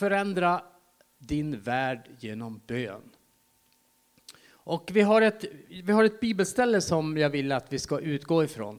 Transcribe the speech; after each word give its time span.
förändra 0.00 0.62
din 1.18 1.60
värld 1.60 2.10
genom 2.18 2.60
bön. 2.66 3.02
Och 4.50 4.90
vi 4.92 5.00
har 5.00 5.22
ett, 5.22 5.44
vi 5.68 5.92
har 5.92 6.04
ett 6.04 6.20
bibelställe 6.20 6.80
som 6.80 7.16
jag 7.16 7.30
vill 7.30 7.52
att 7.52 7.72
vi 7.72 7.78
ska 7.78 8.00
utgå 8.00 8.44
ifrån. 8.44 8.78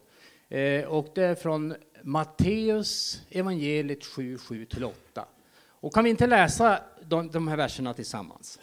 Eh, 0.49 0.85
och 0.85 1.07
det 1.15 1.23
är 1.23 1.35
från 1.35 1.75
Matteus 2.03 3.21
evangeliet 3.29 4.05
7, 4.05 4.37
7-8. 4.37 4.91
Och 5.63 5.93
kan 5.93 6.03
vi 6.03 6.09
inte 6.09 6.27
läsa 6.27 6.79
de, 7.01 7.27
de 7.31 7.47
här 7.47 7.57
verserna 7.57 7.93
tillsammans? 7.93 8.59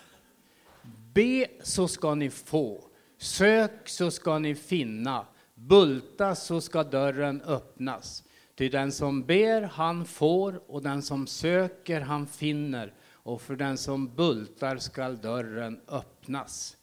Be 1.15 1.47
så 1.63 1.89
ska 1.89 2.15
ni 2.15 2.31
få, 2.31 2.85
sök 3.19 3.89
så 3.89 4.11
ska 4.11 4.39
ni 4.39 4.55
finna, 4.55 5.27
bulta 5.55 6.35
så 6.35 6.61
ska 6.61 6.85
dörren 6.85 7.43
öppnas. 7.43 8.25
Ty 8.59 8.69
den 8.69 8.93
som 8.93 9.23
ber, 9.23 9.63
han 9.63 10.05
får, 10.05 10.63
och 10.67 10.83
den 10.83 11.03
som 11.03 11.27
söker, 11.27 12.01
han 12.01 12.27
finner, 12.27 12.93
och 13.11 13.43
för 13.43 13.57
den 13.57 13.79
som 13.79 14.15
bultar 14.15 14.77
skall 14.77 15.19
dörren 15.19 15.81
öppnas. 15.89 16.77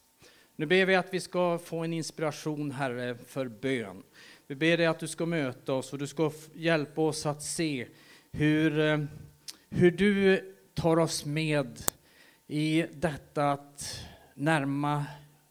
Nu 0.56 0.66
ber 0.66 0.86
vi 0.86 0.96
att 0.96 1.14
vi 1.14 1.20
ska 1.20 1.58
få 1.58 1.78
en 1.78 1.94
inspiration, 1.94 2.72
Herre, 2.72 3.18
för 3.28 3.48
bön. 3.48 4.04
Vi 4.48 4.56
ber 4.56 4.78
dig 4.78 4.86
att 4.86 5.00
du 5.00 5.08
ska 5.08 5.26
möta 5.26 5.74
oss 5.74 5.94
och 5.94 6.00
du 6.00 6.08
ska 6.08 6.32
hjälpa 6.54 7.02
oss 7.02 7.26
att 7.26 7.44
se 7.44 7.88
hur, 8.32 8.80
eh, 8.80 9.00
hur 9.70 9.92
du 9.92 10.42
tar 10.74 11.00
oss 11.00 11.26
med 11.26 11.84
i 12.48 12.86
detta 12.94 13.52
att, 13.52 14.00
närma, 14.34 15.06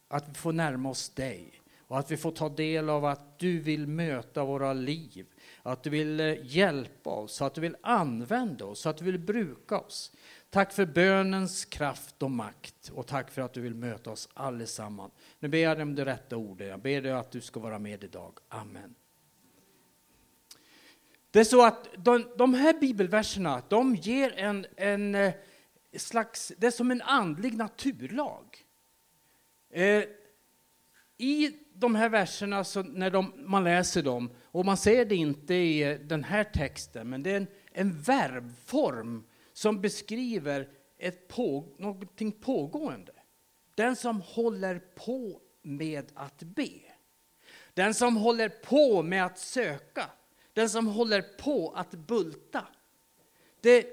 att 0.08 0.28
vi 0.28 0.34
får 0.34 0.52
närma 0.52 0.90
oss 0.90 1.08
dig 1.08 1.63
och 1.94 2.00
att 2.00 2.10
vi 2.10 2.16
får 2.16 2.30
ta 2.30 2.48
del 2.48 2.90
av 2.90 3.04
att 3.04 3.38
du 3.38 3.60
vill 3.60 3.86
möta 3.86 4.44
våra 4.44 4.72
liv, 4.72 5.26
att 5.62 5.82
du 5.82 5.90
vill 5.90 6.20
eh, 6.20 6.34
hjälpa 6.42 7.10
oss, 7.10 7.42
att 7.42 7.54
du 7.54 7.60
vill 7.60 7.76
använda 7.80 8.64
oss, 8.64 8.86
att 8.86 8.96
du 8.96 9.04
vill 9.04 9.18
bruka 9.18 9.78
oss. 9.78 10.12
Tack 10.50 10.72
för 10.72 10.86
bönens 10.86 11.64
kraft 11.64 12.22
och 12.22 12.30
makt 12.30 12.90
och 12.94 13.06
tack 13.06 13.30
för 13.30 13.42
att 13.42 13.52
du 13.52 13.60
vill 13.60 13.74
möta 13.74 14.10
oss 14.10 14.28
allesammans. 14.34 15.12
Nu 15.38 15.48
ber 15.48 15.58
jag 15.58 15.76
dig 15.76 15.82
om 15.82 15.94
det 15.94 16.04
rätta 16.04 16.36
ordet. 16.36 16.68
Jag 16.68 16.80
ber 16.80 17.02
dig 17.02 17.12
att 17.12 17.30
du 17.30 17.40
ska 17.40 17.60
vara 17.60 17.78
med 17.78 18.04
idag. 18.04 18.38
Amen. 18.48 18.94
Det 21.30 21.40
är 21.40 21.44
så 21.44 21.66
att 21.66 21.88
de, 21.96 22.26
de 22.36 22.54
här 22.54 22.80
bibelverserna, 22.80 23.62
de 23.68 23.94
ger 23.94 24.38
en, 24.38 24.66
en 24.76 25.14
eh, 25.14 25.34
slags, 25.96 26.52
det 26.58 26.66
är 26.66 26.70
som 26.70 26.90
en 26.90 27.02
andlig 27.02 27.56
naturlag. 27.56 28.64
Eh, 29.70 30.04
I 31.18 31.63
de 31.74 31.94
här 31.94 32.08
verserna, 32.08 32.64
så 32.64 32.82
när 32.82 33.10
de, 33.10 33.32
man 33.36 33.64
läser 33.64 34.02
dem, 34.02 34.30
och 34.44 34.64
man 34.64 34.76
ser 34.76 35.04
det 35.04 35.16
inte 35.16 35.54
i 35.54 35.98
den 36.02 36.24
här 36.24 36.44
texten, 36.44 37.10
men 37.10 37.22
det 37.22 37.30
är 37.30 37.36
en, 37.36 37.46
en 37.72 38.00
verbform 38.02 39.24
som 39.52 39.80
beskriver 39.80 40.68
ett 40.98 41.28
på, 41.28 41.68
någonting 41.78 42.32
pågående. 42.32 43.12
Den 43.74 43.96
som 43.96 44.20
håller 44.20 44.78
på 44.78 45.40
med 45.62 46.12
att 46.14 46.42
be. 46.42 46.70
Den 47.74 47.94
som 47.94 48.16
håller 48.16 48.48
på 48.48 49.02
med 49.02 49.26
att 49.26 49.38
söka. 49.38 50.10
Den 50.52 50.70
som 50.70 50.86
håller 50.86 51.22
på 51.22 51.72
att 51.76 51.90
bulta. 51.90 52.66
Det, 53.60 53.86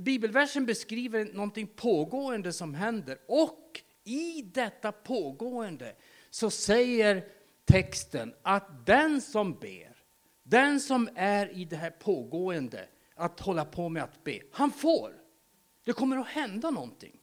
bibelversen 0.00 0.66
beskriver 0.66 1.24
någonting 1.24 1.66
pågående 1.66 2.52
som 2.52 2.74
händer. 2.74 3.18
Och 3.26 3.82
i 4.04 4.42
detta 4.42 4.92
pågående 4.92 5.94
så 6.34 6.50
säger 6.50 7.24
texten 7.64 8.34
att 8.42 8.86
den 8.86 9.20
som 9.20 9.58
ber, 9.58 9.96
den 10.42 10.80
som 10.80 11.08
är 11.14 11.52
i 11.56 11.64
det 11.64 11.76
här 11.76 11.90
pågående, 11.90 12.88
att 13.14 13.40
hålla 13.40 13.64
på 13.64 13.88
med 13.88 14.02
att 14.02 14.24
be. 14.24 14.40
Han 14.52 14.70
får. 14.70 15.12
Det 15.84 15.92
kommer 15.92 16.16
att 16.16 16.26
hända 16.26 16.70
någonting. 16.70 17.20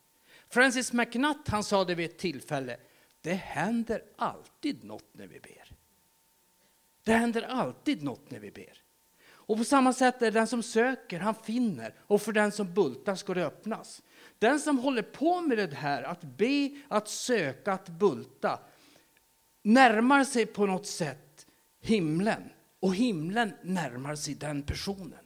Francis 0.49 0.93
McNutt 0.93 1.47
han 1.47 1.63
sa 1.63 1.85
det 1.85 1.95
vid 1.95 2.09
ett 2.09 2.17
tillfälle. 2.17 2.77
Det 3.21 3.33
händer 3.33 4.03
alltid 4.17 4.83
något 4.83 5.09
när 5.13 5.27
vi 5.27 5.39
ber. 5.39 5.71
Det 7.03 7.13
händer 7.13 7.41
alltid 7.41 8.03
något 8.03 8.31
när 8.31 8.39
vi 8.39 8.51
ber. 8.51 8.83
Och 9.29 9.57
på 9.57 9.63
samma 9.63 9.93
sätt 9.93 10.21
är 10.21 10.25
det 10.25 10.39
den 10.39 10.47
som 10.47 10.63
söker, 10.63 11.19
han 11.19 11.35
finner. 11.35 11.95
Och 11.99 12.21
för 12.21 12.31
den 12.31 12.51
som 12.51 12.73
bultar 12.73 13.15
ska 13.15 13.33
det 13.33 13.45
öppnas. 13.45 14.01
Den 14.39 14.59
som 14.59 14.79
håller 14.79 15.03
på 15.03 15.41
med 15.41 15.57
det 15.57 15.75
här, 15.75 16.03
att 16.03 16.23
be, 16.23 16.69
att 16.87 17.07
söka, 17.07 17.73
att 17.73 17.89
bulta, 17.89 18.59
närmar 19.61 20.23
sig 20.23 20.45
på 20.45 20.65
något 20.65 20.87
sätt 20.87 21.47
himlen. 21.81 22.43
Och 22.79 22.95
himlen 22.95 23.53
närmar 23.63 24.15
sig 24.15 24.35
den 24.35 24.63
personen. 24.63 25.19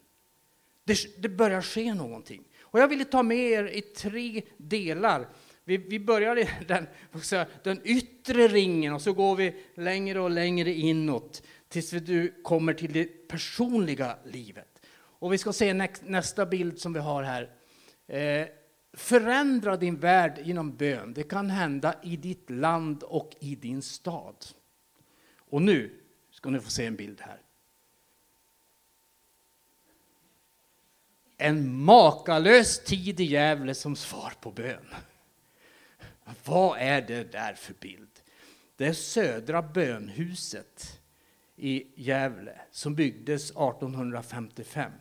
Det, 0.83 1.21
det 1.21 1.29
börjar 1.29 1.61
ske 1.61 1.93
någonting. 1.93 2.43
Och 2.61 2.79
jag 2.79 2.87
ville 2.87 3.05
ta 3.05 3.23
med 3.23 3.37
er 3.37 3.67
i 3.67 3.81
tre 3.81 4.41
delar. 4.57 5.27
Vi, 5.63 5.77
vi 5.77 5.99
börjar 5.99 6.39
i 6.39 6.49
den, 6.67 6.87
den 7.63 7.81
yttre 7.83 8.47
ringen 8.47 8.93
och 8.93 9.01
så 9.01 9.13
går 9.13 9.35
vi 9.35 9.55
längre 9.75 10.19
och 10.19 10.29
längre 10.29 10.73
inåt 10.73 11.43
tills 11.67 11.89
du 11.89 12.41
kommer 12.43 12.73
till 12.73 12.93
det 12.93 13.27
personliga 13.27 14.17
livet. 14.25 14.81
Och 14.93 15.33
vi 15.33 15.37
ska 15.37 15.53
se 15.53 15.89
nästa 16.01 16.45
bild 16.45 16.79
som 16.79 16.93
vi 16.93 16.99
har 16.99 17.23
här. 17.23 17.49
Eh, 18.07 18.47
Förändra 18.95 19.77
din 19.77 19.99
värld 19.99 20.39
genom 20.43 20.75
bön. 20.75 21.13
Det 21.13 21.23
kan 21.23 21.49
hända 21.49 21.95
i 22.03 22.17
ditt 22.17 22.49
land 22.49 23.03
och 23.03 23.35
i 23.39 23.55
din 23.55 23.81
stad. 23.81 24.45
Och 25.37 25.61
nu 25.61 25.99
ska 26.31 26.49
ni 26.49 26.59
få 26.59 26.69
se 26.69 26.85
en 26.85 26.95
bild 26.95 27.21
här. 27.21 27.41
En 31.37 31.83
makalös 31.83 32.83
tid 32.83 33.19
i 33.19 33.23
Gävle 33.23 33.75
som 33.75 33.95
svar 33.95 34.33
på 34.41 34.51
bön. 34.51 34.85
Vad 36.45 36.77
är 36.79 37.01
det 37.01 37.31
där 37.31 37.53
för 37.53 37.73
bild? 37.73 38.21
Det 38.75 38.85
är 38.85 38.93
Södra 38.93 39.61
bönhuset 39.61 40.99
i 41.55 41.87
Gävle 41.95 42.61
som 42.71 42.95
byggdes 42.95 43.51
1855. 43.51 44.91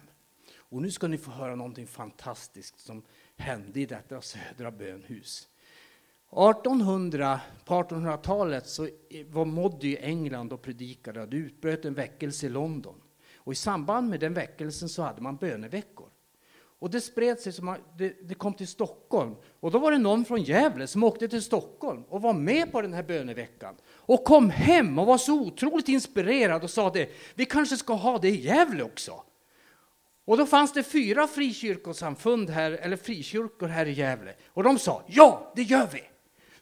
Och 0.56 0.82
nu 0.82 0.90
ska 0.90 1.08
ni 1.08 1.18
få 1.18 1.30
höra 1.30 1.54
någonting 1.54 1.86
fantastiskt 1.86 2.80
som 2.80 3.02
hände 3.44 3.80
i 3.80 3.86
detta 3.86 4.20
Södra 4.20 4.70
bönhus. 4.70 5.48
1800, 6.30 7.40
på 7.64 7.74
1800-talet 7.74 8.66
så 8.66 8.88
var 9.26 9.44
Moddy 9.44 9.88
i 9.88 9.96
England 9.96 10.52
och 10.52 10.62
predikade. 10.62 11.26
Det 11.26 11.36
utbröt 11.36 11.84
en 11.84 11.94
väckelse 11.94 12.46
i 12.46 12.48
London. 12.48 12.94
Och 13.36 13.52
I 13.52 13.56
samband 13.56 14.10
med 14.10 14.20
den 14.20 14.34
väckelsen 14.34 14.88
så 14.88 15.02
hade 15.02 15.22
man 15.22 15.36
böneveckor. 15.36 16.08
Och 16.78 16.90
det 16.90 17.00
spred 17.00 17.40
sig, 17.40 17.52
som 17.52 17.76
det, 17.98 18.28
det, 18.28 18.34
kom 18.34 18.54
till 18.54 18.68
Stockholm. 18.68 19.34
Och 19.60 19.70
då 19.70 19.78
var 19.78 19.92
det 19.92 19.98
någon 19.98 20.24
från 20.24 20.42
Gävle 20.42 20.86
som 20.86 21.04
åkte 21.04 21.28
till 21.28 21.42
Stockholm 21.42 22.04
och 22.08 22.22
var 22.22 22.32
med 22.32 22.72
på 22.72 22.82
den 22.82 22.92
här 22.92 23.02
böneveckan. 23.02 23.74
Och 23.86 24.24
kom 24.24 24.50
hem 24.50 24.98
och 24.98 25.06
var 25.06 25.18
så 25.18 25.40
otroligt 25.40 25.88
inspirerad 25.88 26.62
och 26.62 26.70
sa 26.70 26.90
det, 26.90 27.10
vi 27.34 27.46
kanske 27.46 27.76
ska 27.76 27.94
ha 27.94 28.18
det 28.18 28.28
i 28.28 28.40
Gävle 28.40 28.82
också. 28.82 29.22
Och 30.24 30.36
då 30.36 30.46
fanns 30.46 30.72
det 30.72 30.82
fyra 30.82 31.26
frikyrkosamfund 31.26 32.50
här, 32.50 32.70
eller 32.70 32.96
frikyrkor 32.96 33.66
här 33.66 33.86
i 33.86 33.92
Gävle. 33.92 34.34
Och 34.48 34.62
de 34.62 34.78
sa, 34.78 35.02
ja, 35.06 35.52
det 35.56 35.62
gör 35.62 35.88
vi. 35.92 36.02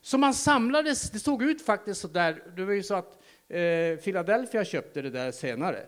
Så 0.01 0.19
man 0.19 0.35
samlades, 0.35 1.11
det 1.11 1.19
såg 1.19 1.43
ut 1.43 1.63
faktiskt 1.63 2.01
så 2.01 2.09
där, 2.09 2.43
det 2.57 2.65
var 2.65 2.73
ju 2.73 2.83
så 2.83 2.95
att 2.95 3.23
eh, 3.49 3.97
Philadelphia 4.05 4.65
köpte 4.65 5.03
det 5.03 5.11
där 5.11 5.33
senare. 5.33 5.87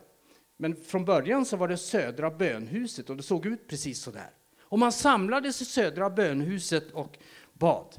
Men 0.56 0.76
från 0.76 1.04
början 1.04 1.44
så 1.44 1.56
var 1.56 1.68
det 1.68 1.76
Södra 1.76 2.30
bönhuset 2.30 3.10
och 3.10 3.16
det 3.16 3.22
såg 3.22 3.46
ut 3.46 3.68
precis 3.68 4.02
så 4.02 4.10
där. 4.10 4.30
Och 4.60 4.78
man 4.78 4.92
samlades 4.92 5.62
i 5.62 5.64
Södra 5.64 6.10
bönhuset 6.10 6.90
och 6.92 7.18
bad. 7.52 7.94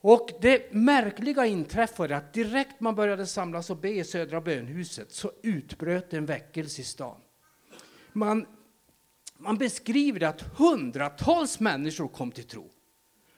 Och 0.00 0.30
det 0.40 0.72
märkliga 0.72 1.46
inträffade 1.46 2.16
att 2.16 2.32
direkt 2.32 2.80
man 2.80 2.94
började 2.94 3.26
samlas 3.26 3.70
och 3.70 3.76
be 3.76 3.90
i 3.90 4.04
Södra 4.04 4.40
bönhuset 4.40 5.12
så 5.12 5.32
utbröt 5.42 6.12
en 6.14 6.26
väckelse 6.26 6.80
i 6.80 6.84
stan. 6.84 7.16
Man, 8.12 8.46
man 9.42 9.58
beskriver 9.58 10.22
att 10.22 10.42
hundratals 10.56 11.60
människor 11.60 12.08
kom 12.08 12.32
till 12.32 12.44
tro. 12.44 12.70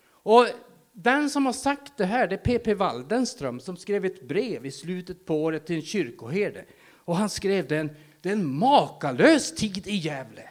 Och 0.06 0.46
den 0.92 1.30
som 1.30 1.46
har 1.46 1.52
sagt 1.52 1.96
det 1.96 2.04
här 2.04 2.28
det 2.28 2.34
är 2.34 2.38
P.P. 2.38 2.74
Waldenström 2.74 3.60
som 3.60 3.76
skrev 3.76 4.04
ett 4.04 4.28
brev 4.28 4.66
i 4.66 4.70
slutet 4.70 5.26
på 5.26 5.42
året 5.42 5.66
till 5.66 5.76
en 5.76 5.82
kyrkoherde. 5.82 6.64
Och 6.94 7.16
han 7.16 7.30
skrev 7.30 7.68
den 7.68 7.90
det 8.20 8.28
är 8.28 8.32
en 8.32 8.54
makalös 8.58 9.54
tid 9.54 9.86
i 9.86 9.96
Gävle. 9.96 10.48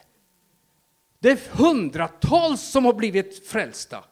Det 1.18 1.30
är 1.30 1.56
hundratals 1.56 2.62
som 2.62 2.84
har 2.84 2.92
blivit 2.92 3.46
frälsta. 3.46 4.04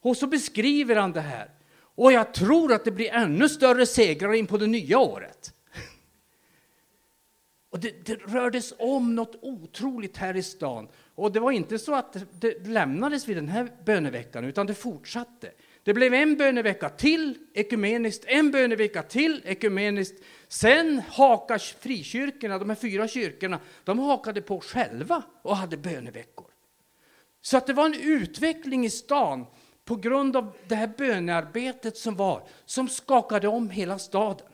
Och 0.00 0.16
så 0.16 0.26
beskriver 0.26 0.96
han 0.96 1.12
det 1.12 1.20
här. 1.20 1.50
Och 1.94 2.12
jag 2.12 2.34
tror 2.34 2.72
att 2.72 2.84
det 2.84 2.90
blir 2.90 3.10
ännu 3.10 3.48
större 3.48 3.86
segrar 3.86 4.32
in 4.32 4.46
på 4.46 4.58
det 4.58 4.66
nya 4.66 4.98
året. 4.98 5.54
Och 7.72 7.80
det, 7.80 8.06
det 8.06 8.14
rördes 8.14 8.74
om 8.78 9.14
något 9.14 9.38
otroligt 9.42 10.16
här 10.16 10.36
i 10.36 10.42
stan. 10.42 10.88
Och 11.14 11.32
det 11.32 11.40
var 11.40 11.50
inte 11.50 11.78
så 11.78 11.94
att 11.94 12.12
det, 12.12 12.26
det 12.40 12.66
lämnades 12.66 13.28
vid 13.28 13.36
den 13.36 13.48
här 13.48 13.72
böneveckan, 13.84 14.44
utan 14.44 14.66
det 14.66 14.74
fortsatte. 14.74 15.50
Det 15.82 15.94
blev 15.94 16.14
en 16.14 16.36
bönevecka 16.36 16.88
till 16.88 17.38
ekumeniskt, 17.54 18.24
en 18.26 18.50
bönevecka 18.50 19.02
till 19.02 19.42
ekumeniskt. 19.44 20.24
Sen 20.48 21.02
hakade 21.08 21.60
frikyrkorna, 21.60 22.58
de 22.58 22.68
här 22.68 22.76
fyra 22.76 23.08
kyrkorna, 23.08 23.60
de 23.84 23.98
hakade 23.98 24.42
på 24.42 24.60
själva 24.60 25.22
och 25.42 25.56
hade 25.56 25.76
böneveckor. 25.76 26.46
Så 27.42 27.56
att 27.56 27.66
det 27.66 27.72
var 27.72 27.86
en 27.86 28.00
utveckling 28.00 28.84
i 28.84 28.90
stan 28.90 29.46
på 29.84 29.96
grund 29.96 30.36
av 30.36 30.56
det 30.68 30.74
här 30.74 30.90
bönearbetet 30.98 31.96
som 31.96 32.16
var, 32.16 32.42
som 32.64 32.88
skakade 32.88 33.48
om 33.48 33.70
hela 33.70 33.98
staden. 33.98 34.46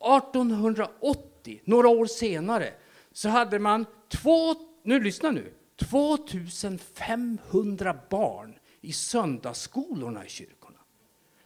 1880, 0.00 1.37
några 1.64 1.88
år 1.88 2.06
senare, 2.06 2.72
så 3.12 3.28
hade 3.28 3.58
man 3.58 3.86
två, 4.08 4.54
nu 4.82 5.00
lyssna 5.00 5.30
nu, 5.30 5.52
2500 5.76 7.98
barn 8.10 8.58
i 8.80 8.92
söndagsskolorna 8.92 10.26
i 10.26 10.28
kyrkorna. 10.28 10.78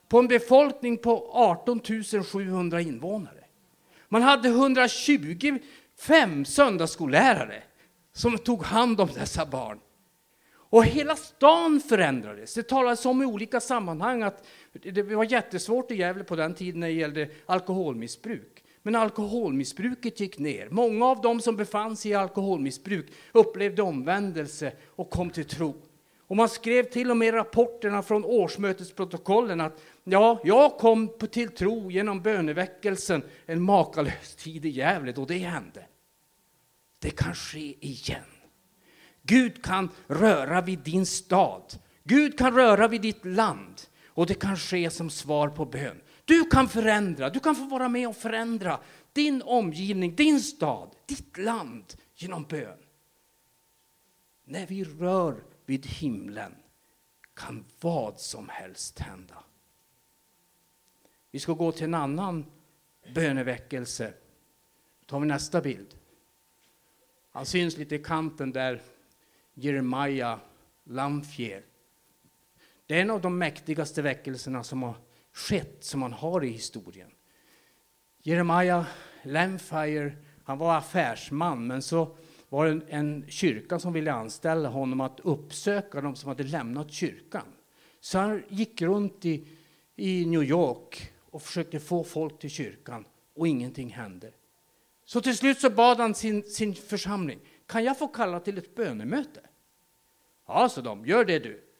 På 0.08 0.19
en 0.19 0.28
befolkning 0.28 0.99
på 0.99 1.31
18 1.32 1.81
700 2.25 2.81
invånare. 2.81 3.44
Man 4.08 4.22
hade 4.22 4.49
125 4.49 6.44
söndagsskollärare 6.44 7.62
som 8.12 8.38
tog 8.38 8.64
hand 8.64 9.00
om 9.00 9.08
dessa 9.14 9.46
barn. 9.46 9.78
Och 10.72 10.84
hela 10.84 11.16
stan 11.16 11.81
förändrades. 11.88 12.54
Det 12.54 12.62
talades 12.62 13.06
om 13.06 13.22
i 13.22 13.26
olika 13.26 13.60
sammanhang 13.60 14.22
att 14.22 14.46
det 14.72 15.02
var 15.02 15.25
jättesvårt 15.25 15.90
i 15.90 15.94
Gävle 15.94 16.25
på 16.25 16.37
den 16.37 16.54
tiden 16.54 16.81
när 16.81 16.87
det 16.87 16.93
gällde 16.93 17.28
alkoholmissbruk. 17.46 18.62
Men 18.82 18.94
alkoholmissbruket 18.94 20.20
gick 20.20 20.38
ner. 20.38 20.69
Många 20.70 21.06
av 21.06 21.20
dem 21.20 21.40
som 21.40 21.56
befann 21.56 21.96
sig 21.96 22.11
i 22.11 22.14
alkoholmissbruk 22.14 23.06
upplevde 23.32 23.82
omvändelse 23.82 24.73
och 24.87 25.11
kom 25.11 25.31
till 25.31 25.44
tro. 25.44 25.75
Och 26.32 26.37
man 26.37 26.49
skrev 26.49 26.82
till 26.84 27.11
och 27.11 27.17
med 27.17 27.29
i 27.29 27.32
rapporterna 27.32 28.02
från 28.02 28.25
årsmötesprotokollen 28.25 29.61
att 29.61 29.82
ja, 30.05 30.40
jag 30.44 30.79
kom 30.79 31.08
till 31.31 31.49
tro 31.49 31.90
genom 31.90 32.23
böneväckelsen 32.23 33.23
en 33.46 33.62
makalös 33.62 34.34
tid 34.37 34.67
i 34.67 34.69
Gävle 34.69 35.12
då 35.12 35.25
det 35.25 35.38
hände. 35.38 35.87
Det 36.99 37.11
kan 37.11 37.35
ske 37.35 37.87
igen. 37.87 38.25
Gud 39.23 39.64
kan 39.64 39.88
röra 40.06 40.61
vid 40.61 40.78
din 40.78 41.06
stad. 41.06 41.62
Gud 42.05 42.38
kan 42.38 42.55
röra 42.55 42.88
vid 42.88 43.00
ditt 43.00 43.25
land. 43.25 43.81
Och 44.06 44.26
det 44.26 44.35
kan 44.35 44.56
ske 44.56 44.90
som 44.90 45.11
svar 45.11 45.49
på 45.49 45.64
bön. 45.64 46.00
Du 46.24 46.44
kan 46.44 46.69
förändra, 46.69 47.30
du 47.30 47.40
kan 47.40 47.56
få 47.56 47.64
vara 47.64 47.88
med 47.88 48.08
och 48.08 48.16
förändra 48.16 48.80
din 49.12 49.42
omgivning, 49.42 50.16
din 50.16 50.40
stad, 50.40 50.96
ditt 51.06 51.38
land 51.38 51.84
genom 52.14 52.44
bön. 52.44 52.78
När 54.44 54.66
vi 54.66 54.84
rör 54.84 55.44
vid 55.66 55.86
himlen 55.86 56.54
kan 57.34 57.64
vad 57.80 58.20
som 58.20 58.48
helst 58.48 58.98
hända. 58.98 59.44
Vi 61.30 61.38
ska 61.38 61.52
gå 61.52 61.72
till 61.72 61.84
en 61.84 61.94
annan 61.94 62.46
böneväckelse. 63.14 64.12
Då 65.00 65.06
tar 65.06 65.20
vi 65.20 65.26
nästa 65.26 65.60
bild. 65.60 65.94
Han 67.30 67.46
syns 67.46 67.76
lite 67.76 67.94
i 67.94 67.98
kanten 67.98 68.52
där, 68.52 68.82
Jeremiah 69.54 70.38
Lamfier. 70.84 71.64
Det 72.86 72.96
är 72.96 73.02
en 73.02 73.10
av 73.10 73.20
de 73.20 73.38
mäktigaste 73.38 74.02
väckelserna 74.02 74.64
som 74.64 74.82
har 74.82 74.94
skett, 75.32 75.84
som 75.84 76.00
man 76.00 76.12
har 76.12 76.44
i 76.44 76.49
historien. 76.49 77.11
Jeremiah 78.23 78.84
Lamfire, 79.23 80.12
han 80.44 80.58
var 80.58 80.76
affärsman, 80.76 81.67
men 81.67 81.82
så 81.82 82.17
var 82.49 82.64
det 82.67 82.70
en, 82.70 82.82
en 82.88 83.25
kyrka 83.29 83.79
som 83.79 83.93
ville 83.93 84.12
anställa 84.12 84.69
honom 84.69 85.00
att 85.00 85.20
uppsöka 85.20 86.00
de 86.00 86.17
som 86.17 86.29
hade 86.29 86.43
lämnat 86.43 86.93
kyrkan. 86.93 87.46
Så 88.00 88.19
han 88.19 88.43
gick 88.49 88.82
runt 88.82 89.25
i, 89.25 89.49
i 89.96 90.26
New 90.26 90.43
York 90.43 91.12
och 91.31 91.43
försökte 91.43 91.81
få 91.81 92.05
folk 92.05 92.38
till 92.38 92.50
kyrkan 92.50 93.05
och 93.35 93.49
ingenting 93.49 93.90
hände. 93.90 94.32
Så 95.05 95.20
till 95.20 95.37
slut 95.37 95.61
så 95.61 95.70
bad 95.70 95.99
han 95.99 96.14
sin, 96.14 96.43
sin 96.43 96.75
församling, 96.75 97.40
kan 97.67 97.85
jag 97.85 97.99
få 97.99 98.08
kalla 98.08 98.40
till 98.40 98.58
ett 98.58 98.75
bönemöte? 98.75 99.40
Ja, 100.49 100.69
så 100.69 100.81
de, 100.81 101.06
gör 101.06 101.25
det 101.25 101.38
du. 101.38 101.71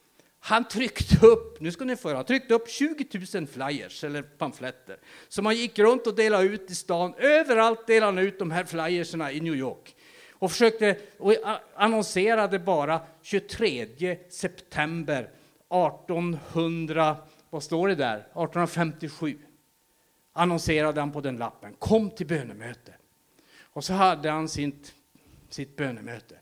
Han 0.45 0.67
tryckte 0.67 1.25
upp, 1.25 1.59
nu 1.59 1.71
ska 1.71 1.85
ni 1.85 1.95
få 1.95 2.23
tryckte 2.23 2.53
upp 2.53 2.69
20 2.69 3.27
000 3.33 3.47
flyers 3.47 4.03
eller 4.03 4.21
pamfletter 4.21 4.97
som 5.27 5.45
han 5.45 5.55
gick 5.55 5.79
runt 5.79 6.07
och 6.07 6.15
delade 6.15 6.43
ut 6.43 6.71
i 6.71 6.75
stan. 6.75 7.13
Överallt 7.17 7.87
delade 7.87 8.05
han 8.05 8.27
ut 8.27 8.39
de 8.39 8.51
här 8.51 8.65
flyerserna 8.65 9.31
i 9.31 9.39
New 9.39 9.55
York 9.55 9.95
och 10.31 10.51
försökte 10.51 10.97
och 11.17 11.35
annonserade 11.75 12.59
bara 12.59 13.01
23 13.21 14.17
september 14.29 15.29
1800, 15.69 17.17
vad 17.49 17.63
står 17.63 17.87
det 17.87 17.95
där? 17.95 18.17
1857 18.17 19.37
annonserade 20.33 20.99
han 20.99 21.11
på 21.11 21.21
den 21.21 21.37
lappen. 21.37 21.73
Kom 21.79 22.11
till 22.11 22.27
bönemöte. 22.27 22.93
Och 23.59 23.83
så 23.83 23.93
hade 23.93 24.29
han 24.29 24.49
sitt, 24.49 24.93
sitt 25.49 25.75
bönemöte. 25.75 26.35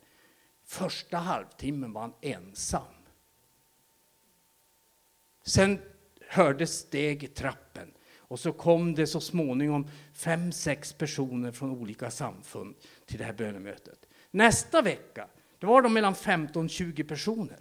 Första 0.65 1.17
halvtimmen 1.17 1.93
var 1.93 2.01
han 2.01 2.13
ensam. 2.21 2.81
Sen 5.43 5.79
hördes 6.27 6.79
steg 6.79 7.23
i 7.23 7.27
trappen 7.27 7.91
och 8.17 8.39
så 8.39 8.51
kom 8.51 8.95
det 8.95 9.07
så 9.07 9.21
småningom 9.21 9.87
fem, 10.13 10.51
sex 10.51 10.93
personer 10.93 11.51
från 11.51 11.71
olika 11.71 12.11
samfund 12.11 12.75
till 13.05 13.17
det 13.17 13.23
här 13.25 13.33
bönemötet. 13.33 14.05
Nästa 14.31 14.81
vecka 14.81 15.27
då 15.59 15.67
var 15.67 15.81
de 15.81 15.93
mellan 15.93 16.13
15-20 16.13 17.07
personer. 17.07 17.59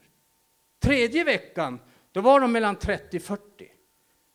Tredje 0.79 1.25
veckan 1.25 1.81
då 2.12 2.21
var 2.21 2.41
de 2.41 2.53
mellan 2.53 2.77
30-40. 2.77 3.38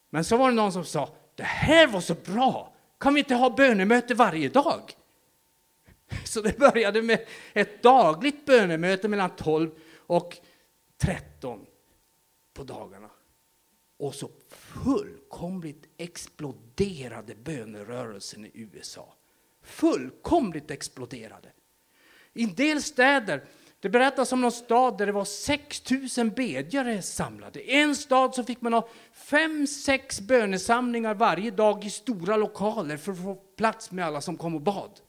Men 0.10 0.24
så 0.24 0.38
var 0.38 0.50
det 0.50 0.56
någon 0.56 0.74
som 0.74 0.86
sa, 0.86 1.16
det 1.36 1.44
här 1.44 1.88
var 1.88 2.02
så 2.02 2.14
bra, 2.14 2.74
kan 3.00 3.14
vi 3.14 3.20
inte 3.20 3.36
ha 3.36 3.50
bönemöte 3.50 4.14
varje 4.14 4.50
dag? 4.50 4.82
Så 6.24 6.42
det 6.42 6.60
började 6.60 7.02
med 7.02 7.26
ett 7.54 7.84
dagligt 7.84 8.46
bönemöte 8.46 9.08
mellan 9.08 9.30
12 9.30 9.72
och 9.98 10.38
13 10.98 11.66
på 12.54 12.64
dagarna. 12.64 13.10
Och 13.98 14.16
så 14.16 14.30
fullkomligt 14.50 15.86
exploderade 15.98 17.36
bönerörelsen 17.36 18.46
i 18.46 18.52
USA. 18.54 19.14
Fullkomligt 19.64 20.72
exploderade. 20.72 21.52
I 22.34 22.44
en 22.44 22.56
del 22.56 22.82
städer, 22.82 23.44
det 23.80 23.90
berättas 23.90 24.32
om 24.32 24.42
någon 24.42 24.52
stad 24.52 24.98
där 24.98 25.06
det 25.06 25.12
var 25.12 25.26
6 25.26 25.84
000 26.18 26.32
bedjare 26.32 27.02
samlade. 27.02 27.62
I 27.62 27.82
en 27.82 27.96
stad 27.96 28.36
så 28.36 28.44
fick 28.44 28.62
man 28.62 28.74
ha 28.74 28.90
fem, 29.14 29.68
sex 29.68 30.22
bönesamlingar 30.22 31.14
varje 31.14 31.52
dag 31.52 31.86
i 31.86 31.90
stora 31.90 32.38
lokaler 32.38 32.98
för 32.98 33.12
att 33.12 33.18
få 33.18 33.36
plats 33.36 33.92
med 33.92 34.06
alla 34.06 34.22
som 34.22 34.38
kom 34.38 34.56
och 34.56 34.62
bad. 34.62 35.00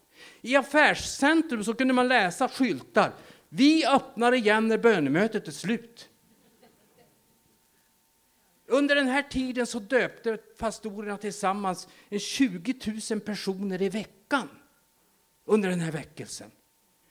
I 0.40 0.56
affärscentrum 0.56 1.64
så 1.64 1.74
kunde 1.74 1.94
man 1.94 2.08
läsa 2.08 2.48
skyltar. 2.48 3.12
Vi 3.48 3.86
öppnar 3.86 4.32
igen 4.32 4.68
när 4.68 4.78
bönemötet 4.78 5.48
är 5.48 5.52
slut. 5.52 6.08
Under 8.66 8.94
den 8.94 9.08
här 9.08 9.22
tiden 9.22 9.66
så 9.66 9.78
döpte 9.78 10.36
pastorerna 10.36 11.16
tillsammans 11.16 11.88
20 12.18 12.74
000 13.10 13.20
personer 13.20 13.82
i 13.82 13.88
veckan 13.88 14.48
under 15.44 15.68
den 15.68 15.80
här 15.80 15.92
väckelsen. 15.92 16.50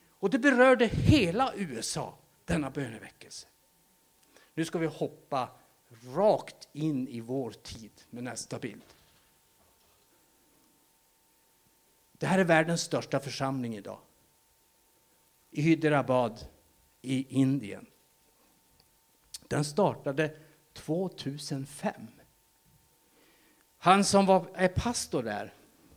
Och 0.09 0.29
det 0.29 0.39
berörde 0.39 0.85
hela 0.85 1.53
USA, 1.55 2.17
denna 2.45 2.69
böneväckelse. 2.69 3.47
Nu 4.53 4.65
ska 4.65 4.77
vi 4.77 4.88
hoppa 4.88 5.50
rakt 6.15 6.67
in 6.74 7.07
i 7.07 7.21
vår 7.21 7.51
tid 7.51 7.91
med 8.09 8.24
nästa 8.24 8.59
bild. 8.59 8.83
Det 12.17 12.27
här 12.27 12.39
är 12.39 12.43
världens 12.43 12.81
största 12.81 13.19
församling 13.19 13.75
idag. 13.75 14.00
I 15.51 15.62
Hyderabad 15.62 16.45
i 17.01 17.35
Indien. 17.39 17.85
Den 19.47 19.65
startade 19.65 20.38
2005. 20.75 21.94
Han 23.77 24.03
som 24.03 24.25
var, 24.25 24.46
är 24.53 24.67
pastor 24.67 25.24
där, 25.24 25.53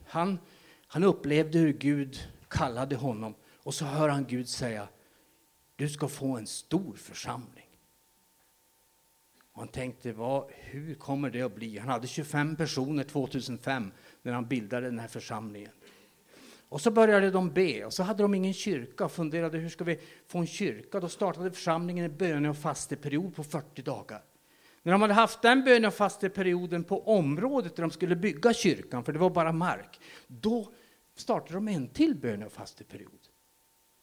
han, 0.06 0.38
han 0.86 1.04
upplevde 1.04 1.58
hur 1.58 1.72
Gud 1.72 2.28
kallade 2.48 2.96
honom 2.96 3.34
och 3.62 3.74
så 3.74 3.84
hör 3.84 4.08
han 4.08 4.24
Gud 4.24 4.48
säga 4.48 4.88
du 5.76 5.88
ska 5.88 6.08
få 6.08 6.36
en 6.36 6.46
stor 6.46 6.94
församling. 6.96 7.64
Och 9.52 9.60
han 9.60 9.68
tänkte, 9.68 10.12
vad, 10.12 10.44
hur 10.50 10.94
kommer 10.94 11.30
det 11.30 11.42
att 11.42 11.54
bli? 11.54 11.78
Han 11.78 11.88
hade 11.88 12.06
25 12.06 12.56
personer 12.56 13.04
2005 13.04 13.92
när 14.22 14.32
han 14.32 14.46
bildade 14.46 14.86
den 14.86 14.98
här 14.98 15.08
församlingen. 15.08 15.72
Och 16.68 16.80
så 16.80 16.90
började 16.90 17.30
de 17.30 17.50
be, 17.50 17.84
och 17.84 17.92
så 17.92 18.02
hade 18.02 18.22
de 18.22 18.34
ingen 18.34 18.54
kyrka 18.54 19.04
och 19.04 19.12
funderade 19.12 19.58
hur 19.58 19.68
ska 19.68 19.84
vi 19.84 20.00
få 20.26 20.38
en 20.38 20.46
kyrka? 20.46 21.00
Då 21.00 21.08
startade 21.08 21.50
församlingen 21.50 22.04
en 22.04 22.16
böne 22.16 22.50
och 22.50 22.58
fasteperiod 22.58 23.36
på 23.36 23.44
40 23.44 23.82
dagar. 23.82 24.22
När 24.88 24.92
de 24.92 25.02
hade 25.02 25.14
haft 25.14 25.42
den 25.42 25.64
böne 25.64 25.88
och 25.88 25.94
fasteperioden 25.94 26.84
på 26.84 27.08
området 27.08 27.76
där 27.76 27.82
de 27.82 27.90
skulle 27.90 28.16
bygga 28.16 28.52
kyrkan, 28.52 29.04
för 29.04 29.12
det 29.12 29.18
var 29.18 29.30
bara 29.30 29.52
mark, 29.52 30.00
då 30.26 30.72
startade 31.14 31.54
de 31.54 31.68
en 31.68 31.88
till 31.88 32.14
böne 32.14 32.46
och 32.46 32.52
fasteperiod. 32.52 33.28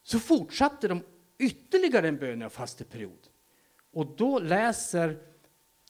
Så 0.03 0.19
fortsatte 0.19 0.87
de 0.87 1.03
ytterligare 1.37 2.07
en 2.07 2.17
böne 2.17 2.45
och 2.45 2.51
fasteperiod. 2.51 3.27
Och 3.91 4.15
då 4.17 4.39
läser 4.39 5.19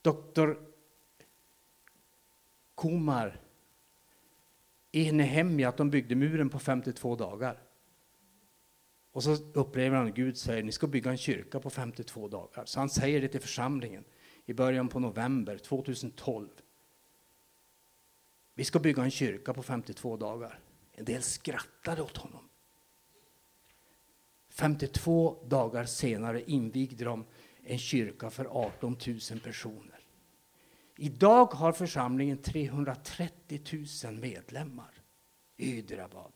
doktor 0.02 0.68
Komar 2.76 3.42
i 4.92 5.12
Nehemja 5.12 5.70
att 5.70 5.78
de 5.78 5.90
byggde 5.90 6.16
muren 6.16 6.50
på 6.50 6.60
52 6.60 7.16
dagar. 7.16 7.62
Och 9.12 9.24
så 9.24 9.32
upplever 9.54 9.98
han 9.98 10.08
att 10.08 10.16
Gud 10.16 10.38
säger 10.38 10.64
ni 10.64 10.72
ska 10.72 10.88
bygga 10.88 11.12
en 11.12 11.18
kyrka 11.18 11.60
på 11.60 11.70
52 11.70 12.28
dagar. 12.28 12.66
Så 12.66 12.80
han 12.80 12.90
säger 12.90 13.22
det 13.22 13.28
till 13.28 13.42
församlingen 13.42 14.04
i 14.46 14.54
början 14.54 14.88
på 14.88 15.00
november 15.00 15.58
2012. 15.58 16.50
Vi 18.56 18.64
ska 18.64 18.80
bygga 18.80 19.04
en 19.04 19.12
kyrka 19.12 19.54
på 19.54 19.64
52 19.64 20.18
dagar. 20.18 20.60
En 20.92 21.06
del 21.06 21.24
skrattade 21.24 22.02
åt 22.02 22.18
honom. 22.18 22.50
52 24.50 25.44
dagar 25.48 25.86
senare 25.86 26.42
invigde 26.42 27.06
de 27.06 27.26
en 27.64 27.80
kyrka 27.80 28.30
för 28.30 28.46
18 28.46 28.98
000 29.32 29.40
personer. 29.40 30.00
Idag 30.98 31.46
har 31.46 31.72
församlingen 31.72 32.38
330 32.38 33.62
000 34.04 34.14
medlemmar 34.20 34.92
i 35.58 35.72
Hyderabad. 35.72 36.32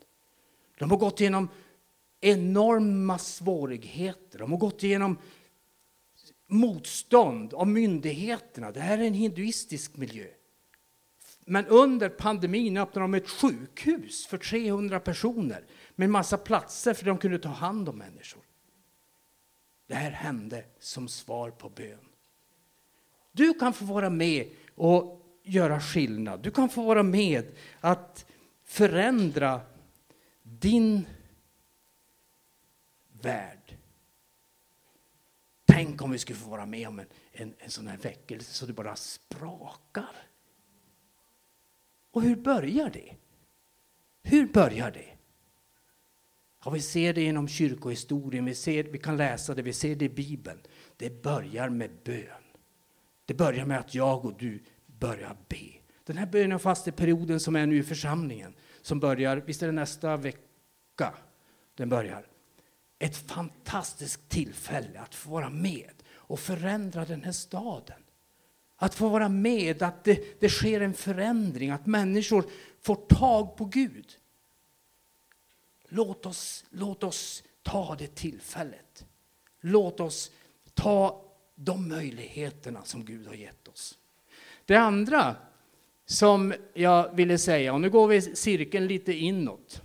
De 0.78 0.92
har 0.92 0.98
gått 0.98 1.22
igenom 1.22 1.50
enorma 2.22 3.18
svårigheter. 3.18 4.39
De 4.39 4.51
har 4.51 4.58
gått 4.58 4.84
igenom 4.84 5.18
motstånd 6.50 7.53
av 7.53 7.68
myndigheterna. 7.68 8.72
Det 8.72 8.79
här 8.79 8.98
är 8.98 9.03
en 9.03 9.13
hinduistisk 9.13 9.98
miljö. 9.98 10.27
Men 11.46 11.65
under 11.65 12.10
pandemin 12.10 12.77
öppnade 12.77 13.03
de 13.03 13.13
ett 13.13 13.29
sjukhus 13.29 14.25
för 14.25 14.38
300 14.38 15.00
personer 15.00 15.63
med 15.96 16.10
massa 16.10 16.38
platser 16.38 16.94
för 16.94 17.06
de 17.06 17.18
kunde 17.18 17.39
ta 17.39 17.50
hand 17.50 17.89
om 17.89 17.98
människor. 17.98 18.44
Det 19.88 19.96
här 19.96 20.12
hände 20.12 20.65
som 20.79 21.08
svar 21.08 21.51
på 21.51 21.70
bön. 21.70 22.06
Du 23.32 23.53
kan 23.53 23.74
få 23.74 23.86
vara 23.86 24.10
med 24.10 24.48
och 24.75 25.25
göra 25.44 25.82
skillnad. 25.82 26.39
Du 26.39 26.51
kan 26.51 26.70
få 26.70 26.84
vara 26.84 27.03
med 27.03 27.46
att 27.79 28.25
förändra 28.63 29.62
din 30.44 31.06
värld. 33.22 33.78
Tänk 35.79 36.01
om 36.01 36.12
vi 36.12 36.17
skulle 36.17 36.39
få 36.39 36.50
vara 36.50 36.65
med 36.65 36.88
om 36.88 37.00
en, 37.00 37.05
en, 37.31 37.53
en 37.59 37.69
sån 37.69 37.88
här 37.88 37.98
väckelse 37.98 38.53
så 38.53 38.65
det 38.65 38.74
bara 38.74 38.95
sprakar. 38.95 40.15
Och 42.12 42.21
hur 42.21 42.36
börjar 42.36 42.89
det? 42.89 43.15
Hur 44.24 44.48
börjar 44.48 44.91
det? 44.91 45.09
Ja, 46.65 46.71
vi 46.71 46.81
ser 46.81 47.13
det 47.13 47.21
genom 47.21 47.48
kyrkohistorien, 47.48 48.45
vi, 48.45 48.55
ser, 48.55 48.83
vi 48.83 48.98
kan 48.98 49.17
läsa 49.17 49.55
det, 49.55 49.62
vi 49.62 49.74
ser 49.74 49.95
det 49.95 50.05
i 50.05 50.09
Bibeln. 50.09 50.59
Det 50.98 51.24
börjar 51.24 51.69
med 51.69 51.91
bön. 52.03 52.43
Det 53.25 53.33
börjar 53.33 53.65
med 53.65 53.79
att 53.79 53.95
jag 53.95 54.25
och 54.25 54.38
du 54.38 54.63
börjar 54.86 55.38
be. 55.48 55.79
Den 56.03 56.17
här 56.17 56.25
böne 56.25 56.55
och 56.55 56.62
fasteperioden 56.62 57.39
som 57.39 57.55
är 57.55 57.65
nu 57.65 57.77
i 57.77 57.83
församlingen, 57.83 58.55
som 58.81 59.00
börjar, 59.00 59.38
visst 59.38 59.62
är 59.62 59.65
det 59.65 59.71
nästa 59.71 60.17
vecka 60.17 61.13
den 61.75 61.89
börjar. 61.89 62.25
Ett 63.00 63.18
fantastiskt 63.18 64.29
tillfälle 64.29 65.00
att 65.00 65.15
få 65.15 65.29
vara 65.29 65.50
med 65.50 65.94
och 66.13 66.39
förändra 66.39 67.06
den 67.06 67.24
här 67.24 67.32
staden. 67.32 68.03
Att 68.75 68.96
få 68.96 69.10
vara 69.10 69.29
med, 69.29 69.84
att 69.84 70.03
det, 70.03 70.39
det 70.39 70.50
sker 70.50 70.82
en 70.82 70.94
förändring, 70.94 71.70
att 71.70 71.86
människor 71.86 72.46
får 72.82 72.96
tag 72.96 73.58
på 73.58 73.65
Gud. 73.65 74.18
Låt 75.89 76.25
oss, 76.25 76.65
låt 76.70 77.03
oss 77.03 77.44
ta 77.63 77.96
det 77.96 78.15
tillfället. 78.15 79.06
Låt 79.62 80.00
oss 80.00 80.32
ta 80.74 81.25
de 81.56 81.89
möjligheterna 81.89 82.84
som 82.84 83.06
Gud 83.06 83.27
har 83.27 83.34
gett 83.34 83.68
oss. 83.68 83.98
Det 84.65 84.75
andra 84.75 85.36
som 86.06 86.53
jag 86.74 87.15
ville 87.15 87.38
säga, 87.38 87.74
och 87.74 87.82
nu 87.82 87.89
går 87.89 88.08
vi 88.08 88.22
cirkeln 88.22 88.88
lite 88.88 89.13
inåt. 89.13 89.82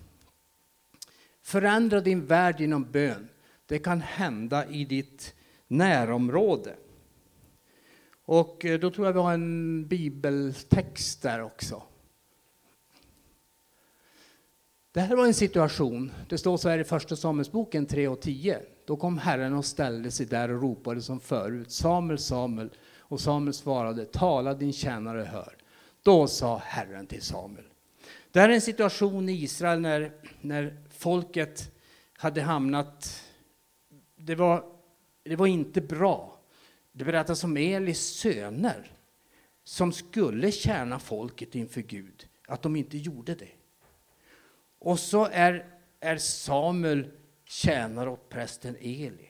Förändra 1.44 2.00
din 2.00 2.26
värld 2.26 2.60
genom 2.60 2.90
bön. 2.90 3.28
Det 3.66 3.78
kan 3.78 4.00
hända 4.00 4.66
i 4.66 4.84
ditt 4.84 5.34
närområde. 5.66 6.76
Och 8.24 8.64
eh, 8.64 8.80
då 8.80 8.90
tror 8.90 9.06
jag 9.06 9.12
vi 9.12 9.20
har 9.20 9.34
en 9.34 9.88
bibeltext 9.88 11.22
där 11.22 11.42
också. 11.42 11.82
Det 14.92 15.00
här 15.00 15.16
var 15.16 15.26
en 15.26 15.34
situation, 15.34 16.12
det 16.28 16.38
står 16.38 16.56
så 16.56 16.68
här 16.68 16.78
i 16.78 16.84
Första 16.84 17.16
Samuelsboken 17.16 17.86
3 17.86 18.08
och 18.08 18.20
10. 18.20 18.60
Då 18.84 18.96
kom 18.96 19.18
Herren 19.18 19.54
och 19.54 19.64
ställde 19.64 20.10
sig 20.10 20.26
där 20.26 20.50
och 20.50 20.62
ropade 20.62 21.02
som 21.02 21.20
förut, 21.20 21.72
Samuel, 21.72 22.18
Samuel. 22.18 22.70
Och 22.98 23.20
Samuel 23.20 23.54
svarade, 23.54 24.04
tala 24.04 24.54
din 24.54 24.72
tjänare 24.72 25.22
hör. 25.22 25.56
Då 26.02 26.26
sa 26.26 26.58
Herren 26.64 27.06
till 27.06 27.22
Samuel. 27.22 27.64
Det 28.32 28.40
här 28.40 28.48
är 28.48 28.52
en 28.52 28.60
situation 28.60 29.28
i 29.28 29.32
Israel 29.32 29.80
när, 29.80 30.12
när 30.40 30.76
folket 31.04 31.70
hade 32.12 32.42
hamnat... 32.42 33.22
Det 34.16 34.34
var, 34.34 34.64
det 35.22 35.36
var 35.36 35.46
inte 35.46 35.80
bra. 35.80 36.40
Det 36.92 37.04
berättas 37.04 37.44
om 37.44 37.56
Elis 37.56 38.00
söner 38.00 38.92
som 39.64 39.92
skulle 39.92 40.52
tjäna 40.52 40.98
folket 40.98 41.54
inför 41.54 41.80
Gud, 41.80 42.28
att 42.46 42.62
de 42.62 42.76
inte 42.76 42.98
gjorde 42.98 43.34
det. 43.34 43.50
Och 44.78 44.98
så 44.98 45.28
är, 45.32 45.66
är 46.00 46.16
Samuel 46.16 47.10
tjänare 47.44 48.10
åt 48.10 48.28
prästen 48.28 48.76
Eli. 48.80 49.28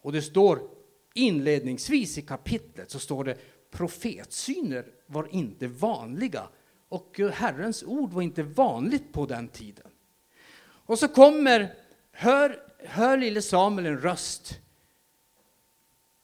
Och 0.00 0.12
det 0.12 0.22
står 0.22 0.70
inledningsvis 1.14 2.18
i 2.18 2.22
kapitlet 2.22 2.90
så 2.90 2.98
står 2.98 3.24
det 3.24 3.38
profetsyner 3.70 4.86
var 5.06 5.28
inte 5.34 5.66
vanliga 5.66 6.48
och 6.88 7.20
Herrens 7.32 7.82
ord 7.82 8.12
var 8.12 8.22
inte 8.22 8.42
vanligt 8.42 9.12
på 9.12 9.26
den 9.26 9.48
tiden. 9.48 9.90
Och 10.86 10.98
så 10.98 11.08
kommer, 11.08 11.74
hör, 12.12 12.62
hör 12.78 13.16
lille 13.16 13.42
Samuel 13.42 13.86
en 13.86 13.98
röst. 14.00 14.60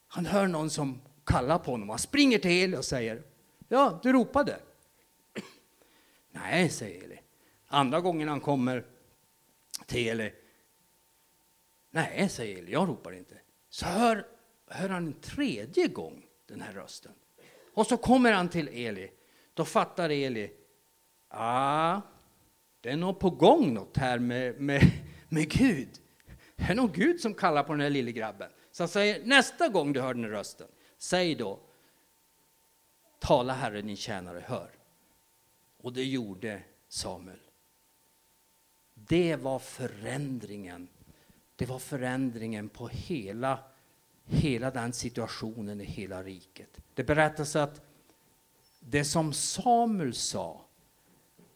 Han 0.09 0.27
hör 0.27 0.47
någon 0.47 0.71
som 0.71 1.01
kallar 1.25 1.59
på 1.59 1.71
honom. 1.71 1.89
Han 1.89 1.99
springer 1.99 2.39
till 2.39 2.51
Eli 2.51 2.77
och 2.77 2.85
säger, 2.85 3.23
ja, 3.69 4.01
du 4.03 4.13
ropade. 4.13 4.61
Nej, 6.33 6.69
säger 6.69 7.05
Eli. 7.05 7.21
Andra 7.67 8.01
gången 8.01 8.29
han 8.29 8.41
kommer 8.41 8.85
till 9.87 10.09
Eli, 10.09 10.33
nej, 11.91 12.29
säger 12.29 12.59
Eli, 12.59 12.73
jag 12.73 12.89
ropar 12.89 13.13
inte. 13.13 13.35
Så 13.69 13.87
hör, 13.87 14.27
hör 14.67 14.89
han 14.89 15.07
en 15.07 15.21
tredje 15.21 15.89
gång 15.89 16.27
den 16.47 16.61
här 16.61 16.73
rösten. 16.73 17.13
Och 17.75 17.87
så 17.87 17.97
kommer 17.97 18.33
han 18.33 18.49
till 18.49 18.69
Eli. 18.69 19.11
Då 19.55 19.65
fattar 19.65 20.11
Eli, 20.11 20.53
ah, 21.29 22.01
det 22.81 22.91
är 22.91 22.97
nog 22.97 23.19
på 23.19 23.31
gång 23.31 23.75
något 23.75 23.97
här 23.97 24.19
med, 24.19 24.61
med, 24.61 24.91
med 25.29 25.51
Gud. 25.51 25.89
Det 26.57 26.65
är 26.65 26.75
nog 26.75 26.95
Gud 26.95 27.21
som 27.21 27.35
kallar 27.35 27.63
på 27.63 27.73
den 27.73 27.81
här 27.81 27.91
lille 27.91 28.13
grabben. 28.13 28.51
Så 28.73 28.83
han 28.83 28.89
säger, 28.89 29.25
nästa 29.25 29.69
gång 29.69 29.93
du 29.93 30.01
hör 30.01 30.15
den 30.15 30.25
här 30.25 30.31
rösten, 30.31 30.69
säg 30.99 31.35
då, 31.35 31.61
tala 33.19 33.53
Herre 33.53 33.83
din 33.83 33.97
tjänare 33.97 34.45
hör. 34.47 34.71
Och 35.77 35.93
det 35.93 36.05
gjorde 36.05 36.63
Samuel. 36.89 37.39
Det 38.95 39.37
var 39.37 39.59
förändringen. 39.59 40.89
Det 41.57 41.67
var 41.67 41.79
förändringen 41.79 42.69
på 42.69 42.89
hela, 42.89 43.59
hela 44.25 44.71
den 44.71 44.93
situationen 44.93 45.81
i 45.81 45.85
hela 45.85 46.23
riket. 46.23 46.81
Det 46.95 47.05
berättas 47.05 47.57
att 47.57 47.83
det 48.81 49.05
som 49.05 49.33
Samuel 49.33 50.15
sa, 50.15 50.65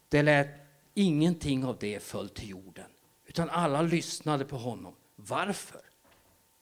det 0.08 0.22
lät 0.22 0.63
ingenting 0.94 1.64
av 1.64 1.78
det 1.80 2.02
föll 2.02 2.28
till 2.28 2.48
jorden. 2.48 2.86
Utan 3.26 3.50
alla 3.50 3.82
lyssnade 3.82 4.44
på 4.44 4.56
honom. 4.56 4.94
Varför? 5.16 5.80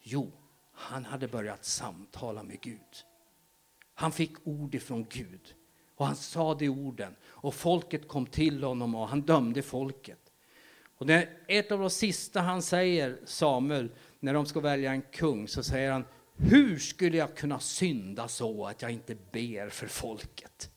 Jo, 0.01 0.33
han 0.73 1.05
hade 1.05 1.29
börjat 1.29 1.65
samtala 1.65 2.43
med 2.43 2.61
Gud. 2.61 3.05
Han 3.95 4.12
fick 4.12 4.33
ord 4.45 4.75
ifrån 4.75 5.07
Gud. 5.11 5.55
Och 5.97 6.07
han 6.07 6.17
sa 6.17 6.55
de 6.55 6.69
orden. 6.69 7.17
Och 7.25 7.55
folket 7.55 8.09
kom 8.09 8.27
till 8.27 8.65
honom 8.65 8.95
och 8.95 9.09
han 9.09 9.21
dömde 9.21 9.62
folket. 9.62 10.19
Och 10.99 11.07
det 11.07 11.15
är 11.15 11.29
ett 11.47 11.73
av 11.73 11.79
de 11.79 11.91
sista 11.91 12.41
han 12.41 12.62
säger, 12.62 13.19
Samuel, 13.25 13.91
när 14.21 14.35
de 14.35 14.47
ska 14.47 14.61
välja 14.61 14.93
en 14.93 15.03
kung, 15.03 15.49
så 15.49 15.62
säger 15.62 15.91
han 15.91 16.05
Hur 16.37 16.79
skulle 16.79 17.17
jag 17.17 17.37
kunna 17.37 17.59
synda 17.59 18.29
så 18.29 18.67
att 18.67 18.83
jag 18.83 18.91
inte 18.91 19.17
ber 19.33 19.69
för 19.69 19.87
folket? 19.87 20.71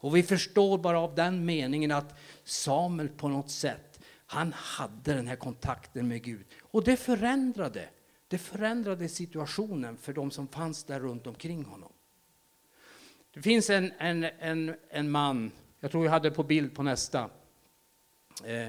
Och 0.00 0.16
vi 0.16 0.22
förstår 0.22 0.78
bara 0.78 1.00
av 1.00 1.14
den 1.14 1.44
meningen 1.44 1.90
att 1.90 2.18
Samuel 2.44 3.08
på 3.08 3.28
något 3.28 3.50
sätt, 3.50 4.00
han 4.26 4.52
hade 4.52 5.14
den 5.14 5.26
här 5.26 5.36
kontakten 5.36 6.08
med 6.08 6.22
Gud. 6.22 6.46
Och 6.62 6.84
det 6.84 6.96
förändrade, 6.96 7.88
det 8.28 8.38
förändrade 8.38 9.08
situationen 9.08 9.96
för 9.96 10.12
de 10.12 10.30
som 10.30 10.48
fanns 10.48 10.84
där 10.84 11.00
runt 11.00 11.26
omkring 11.26 11.64
honom. 11.64 11.92
Det 13.34 13.42
finns 13.42 13.70
en, 13.70 13.92
en, 13.98 14.24
en, 14.24 14.74
en 14.90 15.10
man, 15.10 15.50
jag 15.80 15.90
tror 15.90 16.04
jag 16.04 16.12
hade 16.12 16.30
på 16.30 16.42
bild 16.42 16.74
på 16.74 16.82
nästa. 16.82 17.30
Eh, 18.44 18.68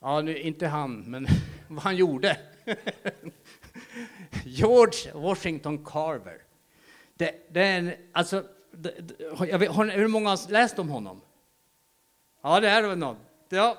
ja, 0.00 0.20
nu, 0.20 0.38
inte 0.38 0.66
han, 0.66 1.00
men 1.00 1.26
vad 1.68 1.82
han 1.82 1.96
gjorde. 1.96 2.38
George 4.44 5.12
Washington 5.14 5.84
Carver. 5.84 6.42
Det, 7.14 7.48
det 7.50 7.60
är 7.60 7.78
en, 7.78 7.92
alltså, 8.12 8.44
det, 8.72 8.94
det, 9.00 9.58
vet, 9.58 9.70
har, 9.70 9.86
hur 9.86 10.08
många 10.08 10.28
har 10.28 10.50
läst 10.50 10.78
om 10.78 10.88
honom? 10.88 11.20
Ja, 12.46 12.60
det 12.60 12.68
är 12.68 12.82
väl 12.82 12.98
någon. 12.98 13.16
Ja, 13.48 13.78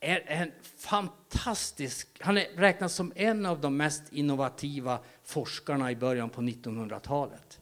är 0.00 0.24
en 0.26 0.50
fantastisk, 0.76 2.08
han 2.20 2.38
är 2.38 2.56
räknas 2.56 2.94
som 2.94 3.12
en 3.16 3.46
av 3.46 3.60
de 3.60 3.76
mest 3.76 4.12
innovativa 4.12 4.98
forskarna 5.24 5.90
i 5.90 5.96
början 5.96 6.30
på 6.30 6.40
1900-talet. 6.40 7.60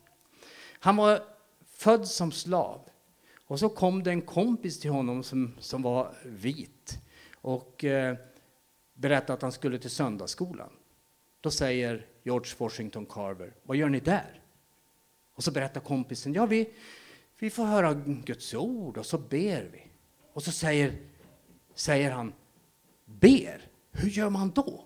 Han 0.72 0.96
var 0.96 1.22
född 1.66 2.08
som 2.08 2.32
slav. 2.32 2.80
Och 3.46 3.58
så 3.58 3.68
kom 3.68 4.02
det 4.02 4.10
en 4.10 4.22
kompis 4.22 4.80
till 4.80 4.90
honom 4.90 5.22
som, 5.22 5.56
som 5.58 5.82
var 5.82 6.14
vit 6.24 6.98
och 7.34 7.84
eh, 7.84 8.16
berättade 8.94 9.32
att 9.32 9.42
han 9.42 9.52
skulle 9.52 9.78
till 9.78 9.90
söndagsskolan. 9.90 10.70
Då 11.40 11.50
säger 11.50 12.06
George 12.22 12.52
Washington 12.58 13.06
Carver, 13.06 13.54
vad 13.62 13.76
gör 13.76 13.88
ni 13.88 14.00
där? 14.00 14.42
Och 15.34 15.44
så 15.44 15.50
berättar 15.50 15.80
kompisen, 15.80 16.34
ja 16.34 16.46
vi, 16.46 16.72
vi 17.38 17.50
får 17.50 17.64
höra 17.64 17.94
Guds 17.94 18.54
ord 18.54 18.98
och 18.98 19.06
så 19.06 19.18
ber 19.18 19.68
vi. 19.72 19.89
Och 20.32 20.42
så 20.42 20.52
säger, 20.52 20.92
säger 21.74 22.10
han, 22.10 22.32
ber? 23.04 23.60
Hur 23.92 24.08
gör 24.08 24.30
man 24.30 24.50
då? 24.50 24.84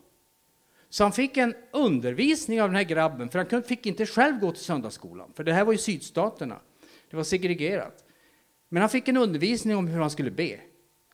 Så 0.89 1.03
han 1.05 1.13
fick 1.13 1.37
en 1.37 1.55
undervisning 1.73 2.63
av 2.63 2.69
den 2.69 2.77
här 2.77 2.85
grabben, 2.85 3.29
för 3.29 3.47
han 3.51 3.63
fick 3.63 3.87
inte 3.87 4.07
själv 4.07 4.39
gå 4.39 4.53
till 4.53 4.65
söndagsskolan, 4.65 5.33
för 5.35 5.45
det 5.45 5.53
här 5.53 5.65
var 5.65 5.73
ju 5.73 5.79
sydstaterna. 5.79 6.61
Det 7.11 7.17
var 7.17 7.25
segregerat. 7.25 8.05
Men 8.69 8.81
han 8.81 8.91
fick 8.91 9.09
en 9.09 9.17
undervisning 9.17 9.77
om 9.77 9.87
hur 9.87 10.01
han 10.01 10.11
skulle 10.11 10.31
be. 10.31 10.61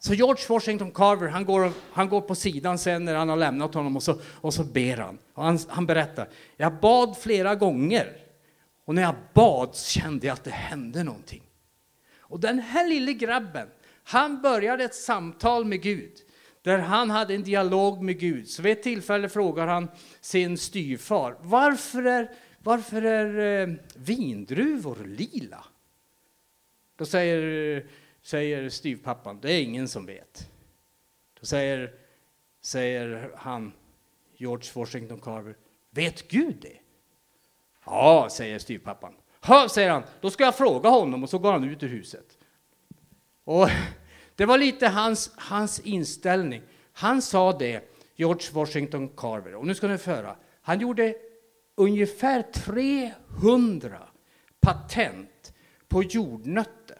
Så 0.00 0.14
George 0.14 0.44
Washington 0.48 0.90
Carver, 0.90 1.28
han 1.28 1.44
går, 1.44 1.72
han 1.92 2.08
går 2.08 2.20
på 2.20 2.34
sidan 2.34 2.78
sen 2.78 3.04
när 3.04 3.14
han 3.14 3.28
har 3.28 3.36
lämnat 3.36 3.74
honom 3.74 3.96
och 3.96 4.02
så, 4.02 4.20
och 4.24 4.54
så 4.54 4.64
ber 4.64 4.96
han. 4.96 5.18
Och 5.34 5.44
han. 5.44 5.58
Han 5.68 5.86
berättar, 5.86 6.28
jag 6.56 6.80
bad 6.80 7.16
flera 7.18 7.54
gånger 7.54 8.16
och 8.84 8.94
när 8.94 9.02
jag 9.02 9.14
bad 9.32 9.76
kände 9.76 10.26
jag 10.26 10.34
att 10.34 10.44
det 10.44 10.50
hände 10.50 11.04
någonting. 11.04 11.42
Och 12.18 12.40
den 12.40 12.58
här 12.58 12.88
lille 12.88 13.12
grabben, 13.12 13.68
han 14.10 14.42
började 14.42 14.84
ett 14.84 14.94
samtal 14.94 15.64
med 15.64 15.82
Gud 15.82 16.12
där 16.62 16.78
han 16.78 17.10
hade 17.10 17.34
en 17.34 17.42
dialog 17.42 18.02
med 18.02 18.18
Gud. 18.18 18.48
Så 18.48 18.62
vid 18.62 18.72
ett 18.72 18.82
tillfälle 18.82 19.28
frågar 19.28 19.66
han 19.66 19.88
sin 20.20 20.58
styvfar, 20.58 21.36
varför 21.40 22.04
är, 22.04 22.30
varför 22.58 23.02
är 23.02 23.68
eh, 23.68 23.74
vindruvor 23.96 25.04
lila? 25.04 25.64
Då 26.96 27.06
säger, 27.06 27.86
säger 28.22 28.68
styvpappan, 28.68 29.38
det 29.42 29.52
är 29.52 29.62
ingen 29.62 29.88
som 29.88 30.06
vet. 30.06 30.50
Då 31.40 31.46
säger, 31.46 31.94
säger 32.60 33.30
han, 33.36 33.72
George 34.36 34.70
Washington 34.74 35.20
Carver, 35.20 35.56
vet 35.90 36.28
Gud 36.28 36.56
det? 36.60 36.78
Ja, 37.84 38.28
säger 38.30 38.58
styvpappan. 38.58 39.14
Hör, 39.40 39.68
säger 39.68 39.90
han, 39.90 40.02
då 40.20 40.30
ska 40.30 40.44
jag 40.44 40.56
fråga 40.56 40.88
honom 40.88 41.22
och 41.22 41.30
så 41.30 41.38
går 41.38 41.52
han 41.52 41.64
ut 41.64 41.82
ur 41.82 41.88
huset. 41.88 42.38
Och 43.44 43.68
det 44.40 44.46
var 44.46 44.58
lite 44.58 44.88
hans, 44.88 45.30
hans 45.36 45.80
inställning. 45.80 46.62
Han 46.92 47.22
sa 47.22 47.52
det, 47.52 47.92
George 48.16 48.48
Washington 48.52 49.08
Carver, 49.08 49.54
och 49.54 49.66
nu 49.66 49.74
ska 49.74 49.88
ni 49.88 49.98
få 49.98 50.10
höra. 50.10 50.36
Han 50.62 50.80
gjorde 50.80 51.14
ungefär 51.74 52.42
300 52.42 53.98
patent 54.60 55.52
på 55.88 56.02
jordnötter. 56.02 56.98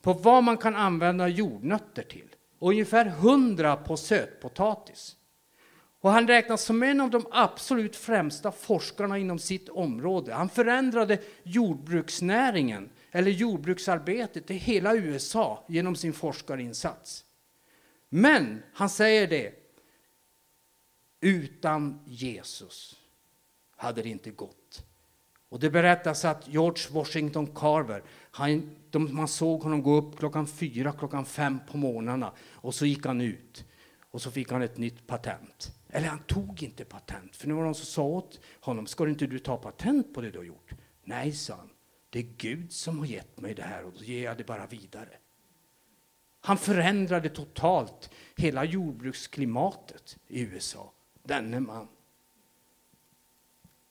På 0.00 0.12
vad 0.12 0.44
man 0.44 0.56
kan 0.56 0.76
använda 0.76 1.28
jordnötter 1.28 2.02
till. 2.02 2.28
Och 2.58 2.70
ungefär 2.70 3.06
100 3.06 3.76
på 3.76 3.96
sötpotatis. 3.96 5.16
Och 6.00 6.10
han 6.10 6.26
räknas 6.26 6.62
som 6.62 6.82
en 6.82 7.00
av 7.00 7.10
de 7.10 7.26
absolut 7.30 7.96
främsta 7.96 8.52
forskarna 8.52 9.18
inom 9.18 9.38
sitt 9.38 9.68
område. 9.68 10.34
Han 10.34 10.48
förändrade 10.48 11.18
jordbruksnäringen, 11.42 12.90
eller 13.16 13.30
jordbruksarbetet, 13.30 14.50
i 14.50 14.54
hela 14.54 14.96
USA 14.96 15.64
genom 15.68 15.96
sin 15.96 16.12
forskarinsats. 16.12 17.24
Men 18.08 18.62
han 18.72 18.90
säger 18.90 19.26
det, 19.26 19.54
utan 21.20 22.00
Jesus 22.04 23.00
hade 23.76 24.02
det 24.02 24.08
inte 24.08 24.30
gått. 24.30 24.84
Och 25.48 25.60
det 25.60 25.70
berättas 25.70 26.24
att 26.24 26.48
George 26.48 26.84
Washington 26.90 27.46
Carver, 27.46 28.02
han, 28.30 28.76
de, 28.90 29.14
man 29.14 29.28
såg 29.28 29.62
honom 29.62 29.82
gå 29.82 29.94
upp 29.94 30.18
klockan 30.18 30.46
fyra, 30.46 30.92
klockan 30.92 31.24
fem 31.24 31.58
på 31.70 31.76
morgnarna 31.76 32.32
och 32.50 32.74
så 32.74 32.86
gick 32.86 33.06
han 33.06 33.20
ut 33.20 33.64
och 34.10 34.22
så 34.22 34.30
fick 34.30 34.50
han 34.50 34.62
ett 34.62 34.78
nytt 34.78 35.06
patent. 35.06 35.72
Eller 35.88 36.08
han 36.08 36.18
tog 36.18 36.62
inte 36.62 36.84
patent, 36.84 37.36
för 37.36 37.48
nu 37.48 37.54
var 37.54 37.60
det 37.60 37.66
någon 37.66 37.74
som 37.74 37.86
sa 37.86 38.02
åt 38.02 38.40
honom, 38.60 38.86
ska 38.86 39.08
inte 39.08 39.26
du 39.26 39.38
ta 39.38 39.56
patent 39.56 40.14
på 40.14 40.20
det 40.20 40.30
du 40.30 40.38
har 40.38 40.44
gjort? 40.44 40.70
Nej, 41.04 41.32
sa 41.32 41.54
han, 41.54 41.70
det 42.16 42.20
är 42.20 42.34
Gud 42.36 42.72
som 42.72 42.98
har 42.98 43.06
gett 43.06 43.40
mig 43.40 43.54
det 43.54 43.62
här 43.62 43.84
och 43.84 43.92
då 43.98 44.04
ger 44.04 44.24
jag 44.24 44.36
det 44.36 44.46
bara 44.46 44.66
vidare. 44.66 45.08
Han 46.40 46.58
förändrade 46.58 47.28
totalt 47.28 48.10
hela 48.36 48.64
jordbruksklimatet 48.64 50.18
i 50.28 50.40
USA, 50.40 50.92
denne 51.22 51.60
man. 51.60 51.88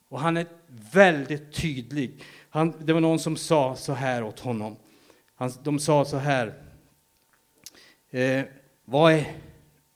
Och 0.10 0.20
han 0.20 0.38
är 0.38 0.48
väldigt 0.92 1.54
tydlig. 1.54 2.24
Han, 2.50 2.86
det 2.86 2.94
var 2.94 3.02
någon 3.02 3.20
som 3.20 3.38
sa 3.38 3.76
så 3.76 3.94
här 3.94 4.24
åt 4.24 4.40
honom. 4.40 4.76
Han, 5.36 5.52
de 5.64 5.80
sa 5.80 6.06
så 6.06 6.18
här. 6.18 6.54
Eh, 8.10 8.46
vad 8.86 9.14
är, 9.14 9.38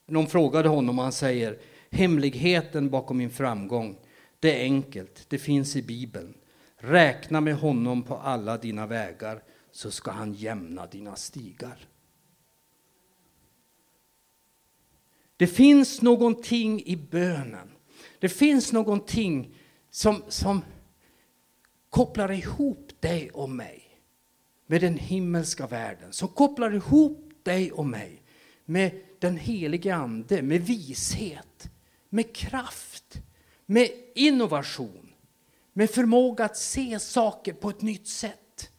någon 0.05 0.27
frågade 0.27 0.69
honom 0.69 0.99
och 0.99 1.03
han 1.03 1.11
säger 1.11 1.59
hemligheten 1.89 2.89
bakom 2.89 3.17
min 3.17 3.31
framgång. 3.31 3.97
Det 4.39 4.59
är 4.59 4.63
enkelt, 4.63 5.25
det 5.29 5.37
finns 5.37 5.75
i 5.75 5.81
Bibeln. 5.81 6.33
Räkna 6.81 7.41
med 7.41 7.55
honom 7.55 8.03
på 8.03 8.15
alla 8.17 8.57
dina 8.57 8.87
vägar 8.87 9.43
så 9.71 9.91
ska 9.91 10.11
han 10.11 10.33
jämna 10.33 10.87
dina 10.87 11.15
stigar. 11.15 11.87
Det 15.37 15.47
finns 15.47 16.01
någonting 16.01 16.83
i 16.85 16.95
bönen. 16.95 17.71
Det 18.19 18.29
finns 18.29 18.71
någonting 18.71 19.55
som, 19.89 20.23
som 20.27 20.61
kopplar 21.89 22.31
ihop 22.31 22.91
dig 22.99 23.31
och 23.31 23.49
mig 23.49 24.01
med 24.67 24.81
den 24.81 24.97
himmelska 24.97 25.67
världen. 25.67 26.13
Som 26.13 26.27
kopplar 26.27 26.75
ihop 26.75 27.31
dig 27.43 27.71
och 27.71 27.85
mig 27.85 28.23
med 28.65 28.91
den 29.19 29.37
helige 29.37 29.95
Ande, 29.95 30.41
med 30.41 30.61
vishet, 30.61 31.69
med 32.09 32.35
kraft, 32.35 33.21
med 33.65 33.89
innovation, 34.15 35.08
med 35.79 35.89
förmåga 35.89 36.45
att 36.45 36.57
se 36.57 36.99
saker 36.99 37.53
på 37.53 37.69
ett 37.69 37.81
nytt 37.81 38.07
sätt. 38.07 38.71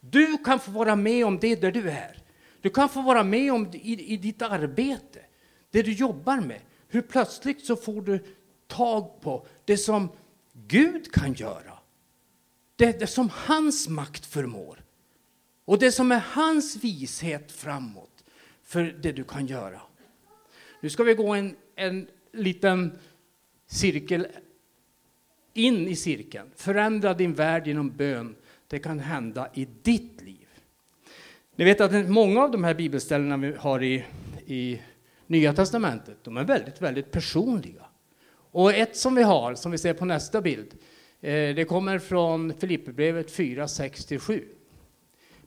Du 0.00 0.38
kan 0.44 0.60
få 0.60 0.70
vara 0.70 0.96
med 0.96 1.26
om 1.26 1.38
det 1.38 1.56
där 1.56 1.72
du 1.72 1.90
är. 1.90 2.22
Du 2.60 2.70
kan 2.70 2.88
få 2.88 3.02
vara 3.02 3.24
med 3.24 3.52
om 3.52 3.70
det 3.70 3.78
i, 3.78 4.12
i 4.12 4.16
ditt 4.16 4.42
arbete, 4.42 5.20
det 5.70 5.82
du 5.82 5.92
jobbar 5.92 6.40
med. 6.40 6.60
Hur 6.88 7.02
plötsligt 7.02 7.66
så 7.66 7.76
får 7.76 8.02
du 8.02 8.24
tag 8.66 9.20
på 9.20 9.46
det 9.64 9.76
som 9.76 10.08
Gud 10.52 11.12
kan 11.12 11.32
göra. 11.32 11.78
Det, 12.76 13.00
det 13.00 13.06
som 13.06 13.30
hans 13.32 13.88
makt 13.88 14.26
förmår. 14.26 14.84
Och 15.64 15.78
det 15.78 15.92
som 15.92 16.12
är 16.12 16.22
hans 16.30 16.76
vishet 16.76 17.52
framåt 17.52 18.24
för 18.62 18.82
det 18.82 19.12
du 19.12 19.24
kan 19.24 19.46
göra. 19.46 19.80
Nu 20.80 20.90
ska 20.90 21.02
vi 21.02 21.14
gå 21.14 21.34
en, 21.34 21.56
en 21.74 22.08
liten 22.32 22.98
cirkel 23.66 24.26
in 25.56 25.88
i 25.88 25.96
cirkeln. 25.96 26.50
Förändra 26.56 27.14
din 27.14 27.34
värld 27.34 27.66
genom 27.66 27.96
bön. 27.96 28.36
Det 28.68 28.78
kan 28.78 28.98
hända 28.98 29.48
i 29.54 29.68
ditt 29.82 30.22
liv. 30.22 30.46
Ni 31.56 31.64
vet 31.64 31.80
att 31.80 32.08
många 32.08 32.42
av 32.42 32.50
de 32.50 32.64
här 32.64 32.74
bibelställena 32.74 33.36
vi 33.36 33.54
har 33.58 33.82
i, 33.82 34.04
i 34.46 34.80
Nya 35.26 35.52
testamentet, 35.52 36.16
de 36.22 36.36
är 36.36 36.44
väldigt, 36.44 36.82
väldigt 36.82 37.10
personliga. 37.10 37.82
Och 38.50 38.74
ett 38.74 38.96
som 38.96 39.14
vi 39.14 39.22
har, 39.22 39.54
som 39.54 39.72
vi 39.72 39.78
ser 39.78 39.94
på 39.94 40.04
nästa 40.04 40.40
bild, 40.40 40.74
eh, 41.20 41.54
det 41.54 41.68
kommer 41.68 41.98
från 41.98 42.54
Filipperbrevet 42.58 43.30
4, 43.30 43.66
6-7. 43.66 44.42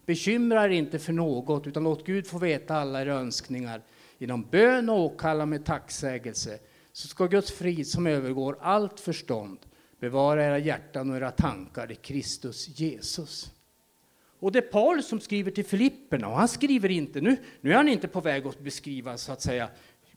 Bekymra 0.05 0.65
er 0.65 0.69
inte 0.69 0.99
för 0.99 1.13
något, 1.13 1.67
utan 1.67 1.83
låt 1.83 2.05
Gud 2.05 2.27
få 2.27 2.37
veta 2.37 2.75
alla 2.75 3.01
era 3.01 3.13
önskningar 3.13 3.81
genom 4.17 4.47
bön 4.51 4.89
och 4.89 4.99
åkalla 4.99 5.45
med 5.45 5.65
tacksägelse. 5.65 6.59
Så 6.91 7.07
ska 7.07 7.25
Guds 7.25 7.51
frid 7.51 7.87
som 7.87 8.07
övergår 8.07 8.57
allt 8.61 8.99
förstånd 8.99 9.59
bevara 9.99 10.45
era 10.45 10.57
hjärtan 10.57 11.09
och 11.09 11.17
era 11.17 11.31
tankar 11.31 11.91
i 11.91 11.95
Kristus 11.95 12.79
Jesus. 12.79 13.51
Och 14.39 14.51
det 14.51 14.59
är 14.59 14.71
Paulus 14.71 15.07
som 15.07 15.19
skriver 15.19 15.51
till 15.51 15.65
Filipperna 15.65 16.27
och 16.27 16.35
han 16.37 16.47
skriver 16.47 16.91
inte, 16.91 17.21
nu, 17.21 17.37
nu 17.61 17.71
är 17.71 17.75
han 17.75 17.87
inte 17.87 18.07
på 18.07 18.21
väg 18.21 18.47
att 18.47 18.59
beskriva 18.59 19.17
så 19.17 19.31
att 19.31 19.41
säga 19.41 19.69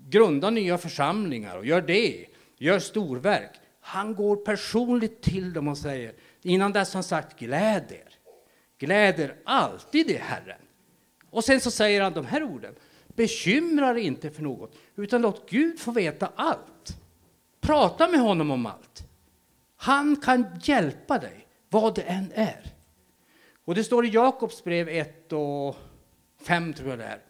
grunda 0.09 0.51
nya 0.51 0.79
församlingar 0.79 1.57
och 1.57 1.67
gör 1.67 1.81
det, 1.81 2.27
gör 2.59 2.79
storverk. 2.79 3.61
Han 3.81 4.15
går 4.15 4.37
personligt 4.37 5.23
till 5.23 5.53
dem 5.53 5.69
och 5.69 5.79
säger, 5.79 6.15
innan 6.43 6.73
dess 6.73 6.93
har 6.93 6.99
han 6.99 7.05
sagt 7.05 7.39
gläd 7.39 7.93
er. 7.93 8.19
Gläd 8.79 9.21
er 9.21 9.37
alltid 9.45 10.11
i 10.11 10.17
Herren. 10.17 10.61
Och 11.31 11.45
sen 11.45 11.61
så 11.61 11.71
säger 11.71 12.03
han 12.03 12.13
de 12.13 12.27
här 12.27 12.43
orden, 12.43 12.75
bekymra 13.09 13.93
dig 13.93 14.03
inte 14.03 14.31
för 14.31 14.43
något, 14.43 14.75
utan 14.97 15.23
låt 15.23 15.51
Gud 15.51 15.81
få 15.81 15.91
veta 15.91 16.33
allt. 16.37 16.97
Prata 17.61 18.09
med 18.09 18.21
honom 18.21 18.51
om 18.51 18.67
allt. 18.67 19.05
Han 19.83 20.17
kan 20.17 20.47
hjälpa 20.63 21.19
dig, 21.19 21.47
vad 21.69 21.95
det 21.95 22.03
än 22.03 22.33
är. 22.35 22.75
Och 23.65 23.75
det 23.75 23.85
står 23.85 24.07
i 24.07 24.09
Jakobs 24.09 24.65
brev 24.65 24.89
1 24.89 25.33
och 25.33 25.77
5 26.43 26.73
tror 26.73 26.91
jag 26.91 26.99
det 26.99 27.05
är. 27.05 27.23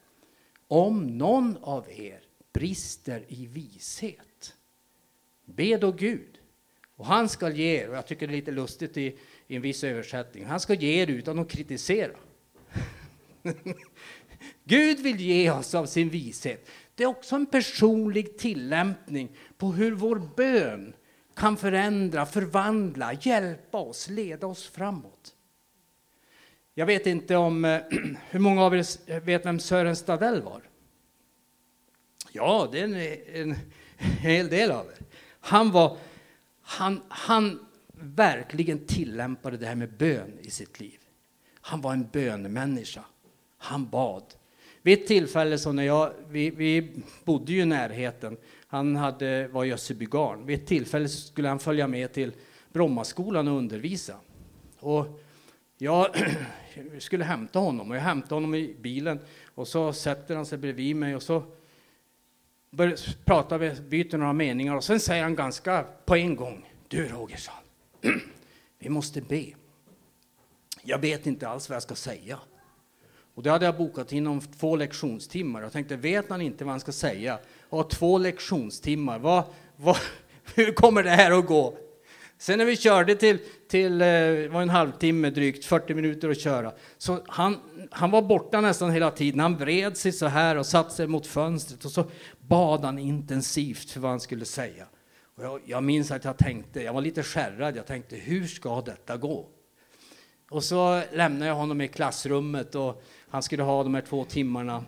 om 0.68 1.18
någon 1.18 1.56
av 1.62 1.90
er 1.90 2.20
brister 2.52 3.24
i 3.28 3.46
vishet, 3.46 4.54
be 5.44 5.76
då 5.76 5.92
Gud, 5.92 6.38
och 6.96 7.06
han 7.06 7.28
ska 7.28 7.50
ge 7.50 7.82
er, 7.82 7.88
och 7.88 7.96
jag 7.96 8.06
tycker 8.06 8.26
det 8.26 8.32
är 8.32 8.36
lite 8.36 8.50
lustigt 8.50 8.96
i, 8.96 9.18
i 9.46 9.56
en 9.56 9.62
viss 9.62 9.84
översättning, 9.84 10.44
han 10.44 10.60
ska 10.60 10.74
ge 10.74 11.02
er 11.02 11.06
utan 11.06 11.38
att 11.38 11.50
kritisera. 11.50 12.16
Gud 14.64 15.00
vill 15.00 15.20
ge 15.20 15.50
oss 15.50 15.74
av 15.74 15.86
sin 15.86 16.08
vishet. 16.08 16.70
Det 16.94 17.02
är 17.02 17.08
också 17.08 17.36
en 17.36 17.46
personlig 17.46 18.38
tillämpning 18.38 19.36
på 19.56 19.72
hur 19.72 19.92
vår 19.92 20.28
bön 20.36 20.94
kan 21.35 21.57
förändra, 21.57 22.27
förvandla, 22.27 23.12
hjälpa 23.12 23.79
oss, 23.79 24.09
leda 24.09 24.47
oss 24.47 24.66
framåt. 24.66 25.35
Jag 26.75 26.87
vet 26.87 27.07
inte 27.07 27.37
om 27.37 27.64
eh, 27.64 27.81
hur 28.31 28.40
många 28.40 28.62
av 28.62 28.75
er 28.75 28.87
eh, 29.07 29.23
vet 29.23 29.47
vem 29.47 29.61
Sören 29.61 29.97
Stadell 29.97 30.42
var? 30.42 30.62
Ja, 32.33 32.68
det 32.73 32.81
är 32.81 32.85
en, 32.85 33.51
en 33.51 33.57
hel 33.99 34.49
del 34.49 34.71
av 34.71 34.87
er. 34.87 35.07
Han 35.40 35.71
var, 35.71 35.97
han, 36.62 37.03
han 37.09 37.66
verkligen 37.92 38.87
tillämpade 38.87 39.57
det 39.57 39.66
här 39.66 39.75
med 39.75 39.92
bön 39.92 40.38
i 40.40 40.51
sitt 40.51 40.81
liv. 40.81 40.99
Han 41.61 41.81
var 41.81 41.92
en 41.92 42.09
bönemänniska. 42.12 43.05
Han 43.59 43.88
bad. 43.88 44.25
Vid 44.83 44.99
ett 44.99 45.07
tillfälle 45.07 45.59
så 45.59 45.73
när 45.73 45.83
jag, 45.83 46.12
vi, 46.29 46.51
vi 46.51 47.03
bodde 47.25 47.53
ju 47.53 47.62
i 47.62 47.64
närheten, 47.64 48.37
han 48.72 48.96
hade, 48.96 49.48
var 49.48 49.64
i 49.64 49.76
Vid 50.44 50.61
ett 50.61 50.66
tillfälle 50.66 51.08
skulle 51.08 51.48
han 51.48 51.58
följa 51.58 51.87
med 51.87 52.12
till 52.12 52.32
Brommaskolan 52.72 53.48
och 53.48 53.58
undervisa. 53.58 54.16
Och 54.78 55.20
jag 55.78 56.06
skulle 56.98 57.24
hämta 57.24 57.58
honom 57.58 57.90
och 57.90 57.96
jag 57.96 58.00
hämtade 58.00 58.35
honom 58.35 58.54
i 58.54 58.76
bilen 58.80 59.20
och 59.54 59.68
så 59.68 59.92
sätter 59.92 60.37
han 60.37 60.46
sig 60.46 60.58
bredvid 60.58 60.96
mig 60.96 61.16
och 61.16 61.22
så 61.22 61.42
pratar 63.24 63.58
vi, 63.58 63.80
byter 63.80 64.16
några 64.16 64.32
meningar 64.32 64.76
och 64.76 64.85
sen 64.85 65.00
säger 65.00 65.22
han 65.22 65.35
ganska 65.35 65.87
på 66.04 66.16
en 66.16 66.37
gång. 66.37 66.70
Du 66.88 67.08
Rogersson, 67.08 67.54
vi 68.78 68.88
måste 68.88 69.20
be. 69.20 69.46
Jag 70.82 70.98
vet 70.98 71.26
inte 71.26 71.48
alls 71.48 71.68
vad 71.68 71.76
jag 71.76 71.82
ska 71.82 71.94
säga. 71.94 72.38
Och 73.35 73.42
det 73.42 73.51
hade 73.51 73.64
jag 73.64 73.77
bokat 73.77 74.12
in 74.12 74.27
om 74.27 74.40
två 74.40 74.77
lektionstimmar. 74.77 75.62
Jag 75.62 75.73
tänkte, 75.73 75.97
vet 75.97 76.31
han 76.31 76.40
inte 76.40 76.64
vad 76.64 76.73
han 76.73 76.81
ska 76.81 76.92
säga 76.92 77.38
och 77.68 77.90
två 77.90 78.18
lektionstimmar, 78.18 79.18
vad, 79.18 79.45
vad, 79.77 79.97
hur 80.55 80.73
kommer 80.73 81.03
det 81.03 81.11
här 81.11 81.31
att 81.38 81.47
gå? 81.47 81.79
Sen 82.38 82.59
när 82.59 82.64
vi 82.64 82.77
körde 82.77 83.14
till, 83.14 83.38
till 83.68 84.01
eh, 84.01 84.07
var 84.51 84.62
en 84.62 84.71
halvtimme 84.71 85.31
drygt, 85.31 85.64
40 85.64 85.95
minuter 85.95 86.31
att 86.31 86.40
köra, 86.40 86.73
så 86.99 87.21
han, 87.27 87.57
han 87.90 88.11
var 88.11 88.23
borta 88.23 88.61
nästan 88.61 88.90
hela 88.90 89.11
tiden. 89.11 89.40
Han 89.40 89.57
vred 89.57 89.97
sig 89.97 90.12
så 90.12 90.27
här 90.27 90.57
och 90.57 90.66
satte 90.66 90.95
sig 90.95 91.07
mot 91.07 91.27
fönstret 91.27 91.85
och 91.85 91.90
så 91.90 92.05
bad 92.40 92.85
han 92.85 92.99
intensivt 92.99 93.90
för 93.90 94.01
vad 94.01 94.11
han 94.11 94.21
skulle 94.21 94.45
säga. 94.45 94.87
Och 95.37 95.45
jag, 95.45 95.61
jag 95.64 95.85
minns 95.85 96.11
att 96.11 96.25
jag 96.25 96.37
tänkte, 96.37 96.83
jag 96.83 96.92
var 96.92 97.01
lite 97.01 97.23
skärrad, 97.23 97.77
jag 97.77 97.87
tänkte 97.87 98.16
hur 98.16 98.47
ska 98.47 98.81
detta 98.81 99.16
gå? 99.16 99.49
Och 100.51 100.64
så 100.64 101.03
lämnade 101.12 101.47
jag 101.47 101.55
honom 101.55 101.81
i 101.81 101.88
klassrummet 101.88 102.75
och 102.75 103.03
han 103.33 103.42
skulle 103.42 103.62
ha 103.62 103.83
de 103.83 103.95
här 103.95 104.03
två 104.03 104.25
timmarna. 104.25 104.85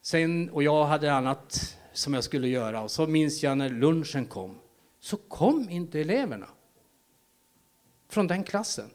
Sen, 0.00 0.50
och 0.50 0.62
jag 0.62 0.84
hade 0.84 1.12
annat 1.12 1.76
som 1.92 2.14
jag 2.14 2.24
skulle 2.24 2.48
göra. 2.48 2.82
Och 2.82 2.90
så 2.90 3.06
minns 3.06 3.42
jag 3.42 3.58
när 3.58 3.68
lunchen 3.68 4.26
kom, 4.26 4.58
så 5.00 5.16
kom 5.16 5.70
inte 5.70 6.00
eleverna 6.00 6.48
från 8.08 8.26
den 8.26 8.44
klassen. 8.44 8.90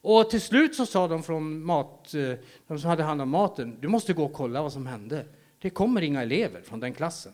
Och 0.00 0.30
till 0.30 0.40
slut 0.40 0.74
så 0.74 0.86
sa 0.86 1.08
de 1.08 1.22
från 1.22 1.64
mat, 1.64 2.14
eh, 2.14 2.34
de 2.66 2.78
som 2.78 2.90
hade 2.90 3.02
hand 3.02 3.22
om 3.22 3.30
maten, 3.30 3.80
du 3.80 3.88
måste 3.88 4.12
gå 4.12 4.24
och 4.24 4.32
kolla 4.32 4.62
vad 4.62 4.72
som 4.72 4.86
hände. 4.86 5.26
Det 5.58 5.70
kommer 5.70 6.02
inga 6.02 6.22
elever 6.22 6.62
från 6.62 6.80
den 6.80 6.94
klassen. 6.94 7.32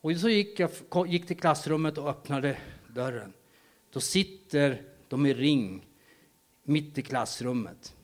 Och 0.00 0.16
så 0.16 0.28
gick 0.28 0.60
jag 0.60 0.70
gick 1.08 1.26
till 1.26 1.36
klassrummet 1.36 1.98
och 1.98 2.08
öppnade 2.08 2.58
dörren. 2.88 3.32
Då 3.92 4.00
sitter 4.00 4.82
de 5.08 5.26
i 5.26 5.34
ring 5.34 5.87
mitt 6.68 6.98
i 6.98 7.02
klassrummet. 7.02 7.96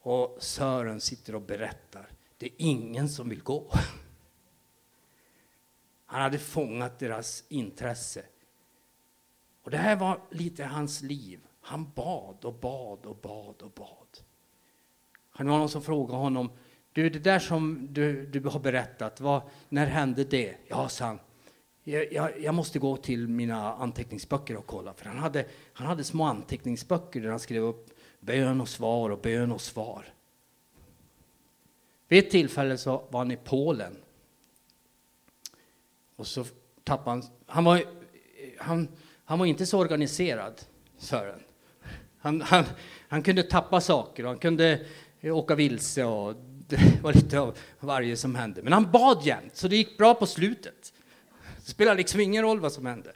Och 0.00 0.36
Sören 0.40 1.00
sitter 1.00 1.34
och 1.34 1.42
berättar. 1.42 2.08
Det 2.38 2.46
är 2.46 2.52
ingen 2.56 3.08
som 3.08 3.28
vill 3.28 3.42
gå. 3.42 3.72
Han 6.06 6.22
hade 6.22 6.38
fångat 6.38 6.98
deras 6.98 7.44
intresse. 7.48 8.24
Och 9.62 9.70
det 9.70 9.76
här 9.76 9.96
var 9.96 10.20
lite 10.30 10.64
hans 10.64 11.02
liv. 11.02 11.40
Han 11.60 11.90
bad 11.94 12.44
och 12.44 12.54
bad 12.54 13.06
och 13.06 13.16
bad 13.16 13.62
och 13.62 13.70
bad. 13.70 14.18
Han 15.30 15.46
var 15.46 15.58
någon 15.58 15.68
som 15.68 15.82
frågade 15.82 16.18
honom, 16.18 16.50
du 16.92 17.10
det 17.10 17.18
där 17.18 17.38
som 17.38 17.88
du, 17.90 18.26
du 18.26 18.48
har 18.48 18.60
berättat, 18.60 19.20
vad, 19.20 19.42
när 19.68 19.86
hände 19.86 20.24
det? 20.24 20.56
Ja, 20.68 20.88
sa 20.88 21.04
han, 21.04 21.18
jag, 21.84 22.12
jag, 22.12 22.40
jag, 22.40 22.54
måste 22.54 22.78
gå 22.78 22.96
till 22.96 23.28
mina 23.28 23.74
anteckningsböcker 23.74 24.56
och 24.56 24.66
kolla. 24.66 24.94
För 24.94 25.06
han 25.06 25.18
hade, 25.18 25.46
han 25.72 25.86
hade 25.86 26.04
små 26.04 26.24
anteckningsböcker 26.24 27.20
där 27.20 27.30
han 27.30 27.40
skrev 27.40 27.62
upp 27.62 27.90
bön 28.20 28.60
och 28.60 28.68
svar 28.68 29.10
och 29.10 29.18
bön 29.18 29.52
och 29.52 29.60
svar. 29.60 30.04
Vid 32.08 32.24
ett 32.24 32.30
tillfälle 32.30 32.78
så 32.78 33.04
var 33.10 33.20
han 33.20 33.30
i 33.30 33.36
Polen. 33.36 33.96
Och 36.16 36.26
så 36.26 36.44
tappade 36.84 37.10
han, 37.10 37.22
han 37.46 37.64
var, 37.64 37.82
han, 38.58 38.88
han 39.24 39.38
var 39.38 39.46
inte 39.46 39.66
så 39.66 39.78
organiserad, 39.78 40.60
Sören. 40.98 41.40
Han, 42.18 42.40
han, 42.40 42.64
han 43.08 43.22
kunde 43.22 43.42
tappa 43.42 43.80
saker 43.80 44.22
och 44.22 44.28
han 44.28 44.38
kunde 44.38 44.86
åka 45.22 45.54
vilse 45.54 46.04
och 46.04 46.34
det 46.68 47.02
var 47.02 47.12
lite 47.12 47.40
av 47.40 47.58
varje 47.80 48.16
som 48.16 48.34
hände. 48.34 48.62
Men 48.62 48.72
han 48.72 48.90
bad 48.90 49.26
jämt, 49.26 49.56
så 49.56 49.68
det 49.68 49.76
gick 49.76 49.98
bra 49.98 50.14
på 50.14 50.26
slutet. 50.26 50.93
Det 51.64 51.70
spelar 51.70 51.94
liksom 51.94 52.20
ingen 52.20 52.42
roll 52.42 52.60
vad 52.60 52.72
som 52.72 52.86
hände. 52.86 53.12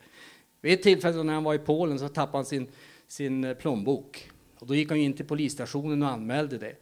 Vid 0.61 0.73
ett 0.73 0.83
tillfälle 0.83 1.23
när 1.23 1.35
han 1.35 1.45
var 1.45 1.55
i 1.55 1.59
Polen 1.59 1.99
så 1.99 2.09
tappade 2.09 2.39
han 2.39 2.45
sin, 2.45 2.69
sin 3.07 3.45
eh, 3.45 3.55
plånbok. 3.55 4.31
Och 4.59 4.67
då 4.67 4.75
gick 4.75 4.89
han 4.89 4.99
in 4.99 5.13
till 5.13 5.27
polisstationen 5.27 6.03
och 6.03 6.09
anmälde 6.09 6.59
det. 6.59 6.75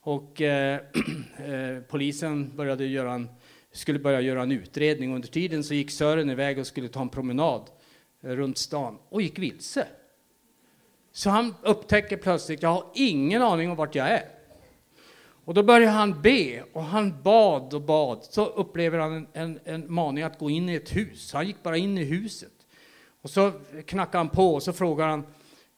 Och 0.00 0.40
eh, 0.40 0.80
eh, 1.36 1.80
polisen 1.88 2.56
började 2.56 2.86
göra 2.86 3.12
en, 3.12 3.28
skulle 3.72 3.98
börja 3.98 4.20
göra 4.20 4.42
en 4.42 4.52
utredning. 4.52 5.14
Under 5.14 5.28
tiden 5.28 5.64
så 5.64 5.74
gick 5.74 5.90
Sören 5.90 6.30
iväg 6.30 6.58
och 6.58 6.66
skulle 6.66 6.88
ta 6.88 7.00
en 7.00 7.08
promenad 7.08 7.70
eh, 8.22 8.30
runt 8.30 8.58
stan 8.58 8.98
och 9.08 9.22
gick 9.22 9.38
vilse. 9.38 9.86
Så 11.12 11.30
han 11.30 11.54
upptäcker 11.62 12.16
plötsligt, 12.16 12.62
jag 12.62 12.68
har 12.68 12.90
ingen 12.94 13.42
aning 13.42 13.70
om 13.70 13.76
vart 13.76 13.94
jag 13.94 14.08
är. 14.08 14.33
Och 15.44 15.54
då 15.54 15.62
började 15.62 15.92
han 15.92 16.22
be 16.22 16.62
och 16.72 16.82
han 16.82 17.22
bad 17.22 17.74
och 17.74 17.82
bad. 17.82 18.24
Så 18.30 18.46
upplever 18.46 18.98
han 18.98 19.12
en, 19.12 19.26
en, 19.32 19.60
en 19.64 19.92
maning 19.92 20.24
att 20.24 20.38
gå 20.38 20.50
in 20.50 20.68
i 20.68 20.74
ett 20.74 20.96
hus. 20.96 21.32
Han 21.32 21.46
gick 21.46 21.62
bara 21.62 21.76
in 21.76 21.98
i 21.98 22.04
huset. 22.04 22.52
Och 23.22 23.30
så 23.30 23.52
knackade 23.86 24.18
han 24.18 24.28
på 24.28 24.54
och 24.54 24.62
så 24.62 24.72
frågar 24.72 25.08
han, 25.08 25.26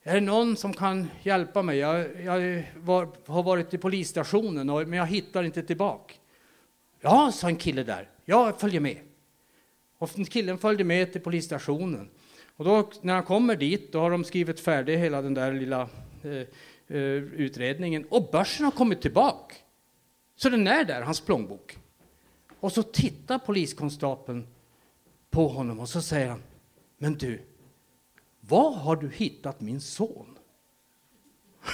är 0.02 0.14
det 0.14 0.20
någon 0.20 0.56
som 0.56 0.72
kan 0.72 1.08
hjälpa 1.22 1.62
mig? 1.62 1.78
Jag, 1.78 2.22
jag 2.22 2.64
var, 2.76 3.08
har 3.26 3.42
varit 3.42 3.74
i 3.74 3.78
polisstationen 3.78 4.70
och, 4.70 4.88
men 4.88 4.98
jag 4.98 5.06
hittar 5.06 5.42
inte 5.42 5.62
tillbaka. 5.62 6.14
Ja, 7.00 7.32
sa 7.34 7.48
en 7.48 7.56
kille 7.56 7.82
där, 7.82 8.08
jag 8.24 8.60
följer 8.60 8.80
med. 8.80 8.98
Och 9.98 10.10
killen 10.30 10.58
följde 10.58 10.84
med 10.84 11.12
till 11.12 11.20
polisstationen. 11.20 12.08
Och 12.56 12.64
då, 12.64 12.90
när 13.00 13.14
han 13.14 13.22
kommer 13.22 13.56
dit, 13.56 13.92
då 13.92 14.00
har 14.00 14.10
de 14.10 14.24
skrivit 14.24 14.60
färdigt 14.60 14.98
hela 14.98 15.22
den 15.22 15.34
där 15.34 15.52
lilla 15.52 15.80
eh, 16.22 16.30
Eh, 16.30 16.46
Eh, 16.88 16.98
utredningen 16.98 18.04
och 18.08 18.30
börsen 18.30 18.64
har 18.64 18.72
kommit 18.72 19.02
tillbaka. 19.02 19.54
Så 20.36 20.48
den 20.48 20.66
är 20.66 20.84
där, 20.84 21.02
hans 21.02 21.20
plånbok. 21.20 21.78
Och 22.60 22.72
så 22.72 22.82
tittar 22.82 23.38
poliskonstapeln 23.38 24.46
på 25.30 25.48
honom 25.48 25.80
och 25.80 25.88
så 25.88 26.02
säger 26.02 26.28
han, 26.28 26.42
men 26.98 27.14
du, 27.14 27.40
var 28.40 28.72
har 28.72 28.96
du 28.96 29.10
hittat 29.10 29.60
min 29.60 29.80
son? 29.80 30.38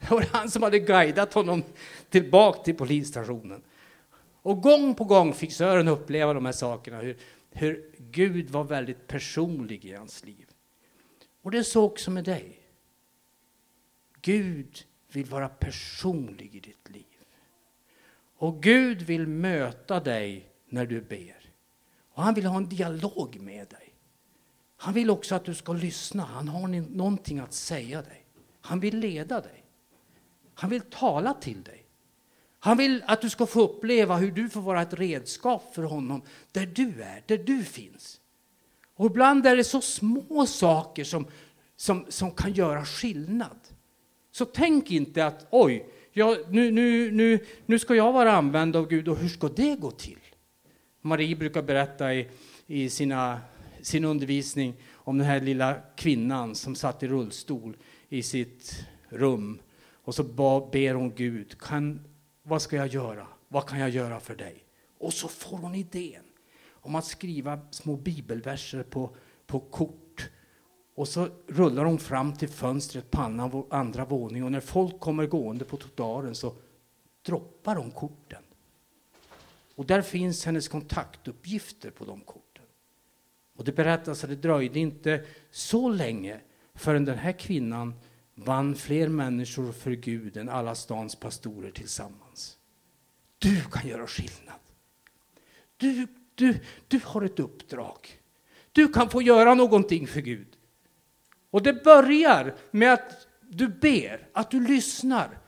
Det 0.00 0.10
var 0.10 0.26
han 0.32 0.50
som 0.50 0.62
hade 0.62 0.78
guidat 0.78 1.34
honom 1.34 1.62
tillbaka 2.10 2.62
till 2.62 2.76
polisstationen. 2.76 3.62
Och 4.42 4.62
gång 4.62 4.94
på 4.94 5.04
gång 5.04 5.34
fick 5.34 5.52
Sören 5.52 5.88
uppleva 5.88 6.34
de 6.34 6.44
här 6.44 6.52
sakerna, 6.52 7.00
hur, 7.00 7.16
hur 7.50 7.90
Gud 7.98 8.50
var 8.50 8.64
väldigt 8.64 9.06
personlig 9.06 9.84
i 9.84 9.92
hans 9.92 10.24
liv. 10.24 10.51
Och 11.42 11.50
det 11.50 11.58
är 11.58 11.62
så 11.62 11.84
också 11.84 12.10
med 12.10 12.24
dig. 12.24 12.58
Gud 14.20 14.84
vill 15.08 15.26
vara 15.26 15.48
personlig 15.48 16.54
i 16.54 16.60
ditt 16.60 16.90
liv. 16.90 17.04
Och 18.36 18.62
Gud 18.62 19.02
vill 19.02 19.26
möta 19.26 20.00
dig 20.00 20.48
när 20.68 20.86
du 20.86 21.00
ber. 21.00 21.50
Och 22.12 22.22
han 22.22 22.34
vill 22.34 22.46
ha 22.46 22.56
en 22.56 22.68
dialog 22.68 23.40
med 23.40 23.68
dig. 23.68 23.94
Han 24.76 24.94
vill 24.94 25.10
också 25.10 25.34
att 25.34 25.44
du 25.44 25.54
ska 25.54 25.72
lyssna. 25.72 26.24
Han 26.24 26.48
har 26.48 26.68
någonting 26.68 27.38
att 27.38 27.52
säga 27.52 28.02
dig. 28.02 28.24
Han 28.60 28.80
vill 28.80 28.98
leda 28.98 29.40
dig. 29.40 29.64
Han 30.54 30.70
vill 30.70 30.80
tala 30.80 31.34
till 31.34 31.62
dig. 31.62 31.86
Han 32.58 32.76
vill 32.76 33.02
att 33.06 33.20
du 33.20 33.30
ska 33.30 33.46
få 33.46 33.60
uppleva 33.60 34.16
hur 34.16 34.32
du 34.32 34.48
får 34.48 34.60
vara 34.60 34.82
ett 34.82 34.94
redskap 34.94 35.74
för 35.74 35.82
honom 35.82 36.22
där 36.52 36.66
du 36.66 37.02
är, 37.02 37.22
där 37.26 37.38
du 37.38 37.64
finns. 37.64 38.20
Och 38.96 39.06
ibland 39.06 39.46
är 39.46 39.56
det 39.56 39.64
så 39.64 39.80
små 39.80 40.46
saker 40.46 41.04
som, 41.04 41.26
som, 41.76 42.06
som 42.08 42.30
kan 42.30 42.52
göra 42.52 42.84
skillnad. 42.84 43.58
Så 44.32 44.44
tänk 44.44 44.90
inte 44.90 45.26
att 45.26 45.46
oj, 45.50 45.86
jag, 46.12 46.38
nu, 46.52 46.70
nu, 46.70 47.10
nu, 47.10 47.46
nu 47.66 47.78
ska 47.78 47.94
jag 47.94 48.12
vara 48.12 48.32
använd 48.32 48.76
av 48.76 48.88
Gud 48.88 49.08
och 49.08 49.16
hur 49.16 49.28
ska 49.28 49.48
det 49.48 49.76
gå 49.76 49.90
till? 49.90 50.18
Marie 51.00 51.36
brukar 51.36 51.62
berätta 51.62 52.14
i, 52.14 52.28
i 52.66 52.90
sina, 52.90 53.40
sin 53.82 54.04
undervisning 54.04 54.74
om 54.92 55.18
den 55.18 55.26
här 55.26 55.40
lilla 55.40 55.74
kvinnan 55.96 56.54
som 56.54 56.74
satt 56.74 57.02
i 57.02 57.08
rullstol 57.08 57.76
i 58.08 58.22
sitt 58.22 58.86
rum 59.08 59.60
och 60.04 60.14
så 60.14 60.22
ber 60.72 60.94
hon 60.94 61.14
Gud, 61.14 61.58
kan, 61.58 62.04
vad 62.42 62.62
ska 62.62 62.76
jag 62.76 62.86
göra? 62.86 63.26
Vad 63.48 63.66
kan 63.66 63.78
jag 63.78 63.90
göra 63.90 64.20
för 64.20 64.34
dig? 64.34 64.64
Och 64.98 65.12
så 65.12 65.28
får 65.28 65.56
hon 65.56 65.74
idén 65.74 66.24
om 66.82 66.94
att 66.94 67.04
skriva 67.04 67.60
små 67.70 67.96
bibelverser 67.96 68.82
på, 68.82 69.16
på 69.46 69.60
kort. 69.60 70.30
Och 70.94 71.08
så 71.08 71.28
rullar 71.46 71.84
hon 71.84 71.98
fram 71.98 72.34
till 72.34 72.48
fönstret 72.48 73.10
på 73.10 73.66
andra 73.70 74.04
våningen 74.04 74.44
och 74.44 74.52
när 74.52 74.60
folk 74.60 75.00
kommer 75.00 75.26
gående 75.26 75.64
på 75.64 75.76
trottoaren 75.76 76.34
så 76.34 76.54
droppar 77.22 77.76
hon 77.76 77.90
korten. 77.90 78.42
Och 79.74 79.86
där 79.86 80.02
finns 80.02 80.44
hennes 80.46 80.68
kontaktuppgifter 80.68 81.90
på 81.90 82.04
de 82.04 82.20
korten. 82.20 82.64
Och 83.56 83.64
det 83.64 83.72
berättas 83.72 84.24
att 84.24 84.30
det 84.30 84.36
dröjde 84.36 84.78
inte 84.78 85.24
så 85.50 85.88
länge 85.88 86.40
förrän 86.74 87.04
den 87.04 87.18
här 87.18 87.32
kvinnan 87.32 87.94
vann 88.34 88.74
fler 88.74 89.08
människor 89.08 89.72
för 89.72 89.90
Gud 89.90 90.36
än 90.36 90.48
alla 90.48 90.74
stans 90.74 91.16
pastorer 91.16 91.70
tillsammans. 91.70 92.58
Du 93.38 93.64
kan 93.64 93.88
göra 93.88 94.06
skillnad. 94.06 94.60
Du, 95.76 96.06
du, 96.42 96.60
du 96.88 97.00
har 97.04 97.22
ett 97.22 97.40
uppdrag. 97.40 98.20
Du 98.72 98.88
kan 98.88 99.10
få 99.10 99.22
göra 99.22 99.54
någonting 99.54 100.06
för 100.06 100.20
Gud. 100.20 100.56
Och 101.50 101.62
det 101.62 101.84
börjar 101.84 102.54
med 102.70 102.92
att 102.92 103.26
du 103.40 103.68
ber, 103.68 104.28
att 104.32 104.50
du 104.50 104.66
lyssnar, 104.66 105.38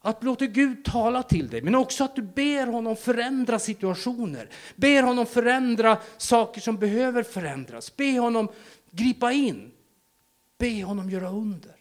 att 0.00 0.24
låta 0.24 0.46
Gud 0.46 0.84
tala 0.84 1.22
till 1.22 1.48
dig, 1.48 1.62
men 1.62 1.74
också 1.74 2.04
att 2.04 2.16
du 2.16 2.22
ber 2.22 2.66
honom 2.66 2.96
förändra 2.96 3.58
situationer. 3.58 4.48
Ber 4.76 5.02
honom 5.02 5.26
förändra 5.26 5.98
saker 6.16 6.60
som 6.60 6.76
behöver 6.76 7.22
förändras. 7.22 7.96
Be 7.96 8.18
honom 8.18 8.48
gripa 8.90 9.32
in. 9.32 9.72
Be 10.58 10.82
honom 10.82 11.10
göra 11.10 11.30
under. 11.30 11.76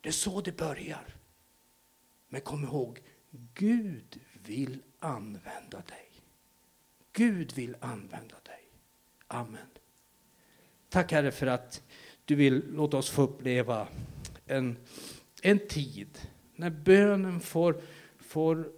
Det 0.00 0.08
är 0.08 0.12
så 0.12 0.40
det 0.40 0.56
börjar. 0.56 1.16
Men 2.28 2.40
kom 2.40 2.64
ihåg, 2.64 3.00
Gud 3.54 4.20
vill 4.46 4.82
använda 5.00 5.78
dig. 5.78 6.11
Gud 7.12 7.52
vill 7.52 7.76
använda 7.80 8.36
dig. 8.42 8.70
Amen. 9.26 9.66
Tack 10.88 11.12
Herre 11.12 11.30
för 11.30 11.46
att 11.46 11.82
du 12.24 12.34
vill 12.34 12.62
låta 12.72 12.96
oss 12.96 13.10
få 13.10 13.22
uppleva 13.22 13.88
en, 14.46 14.76
en 15.42 15.68
tid 15.68 16.18
när 16.56 16.70
bönen 16.70 17.40
får, 17.40 17.80
får 18.18 18.72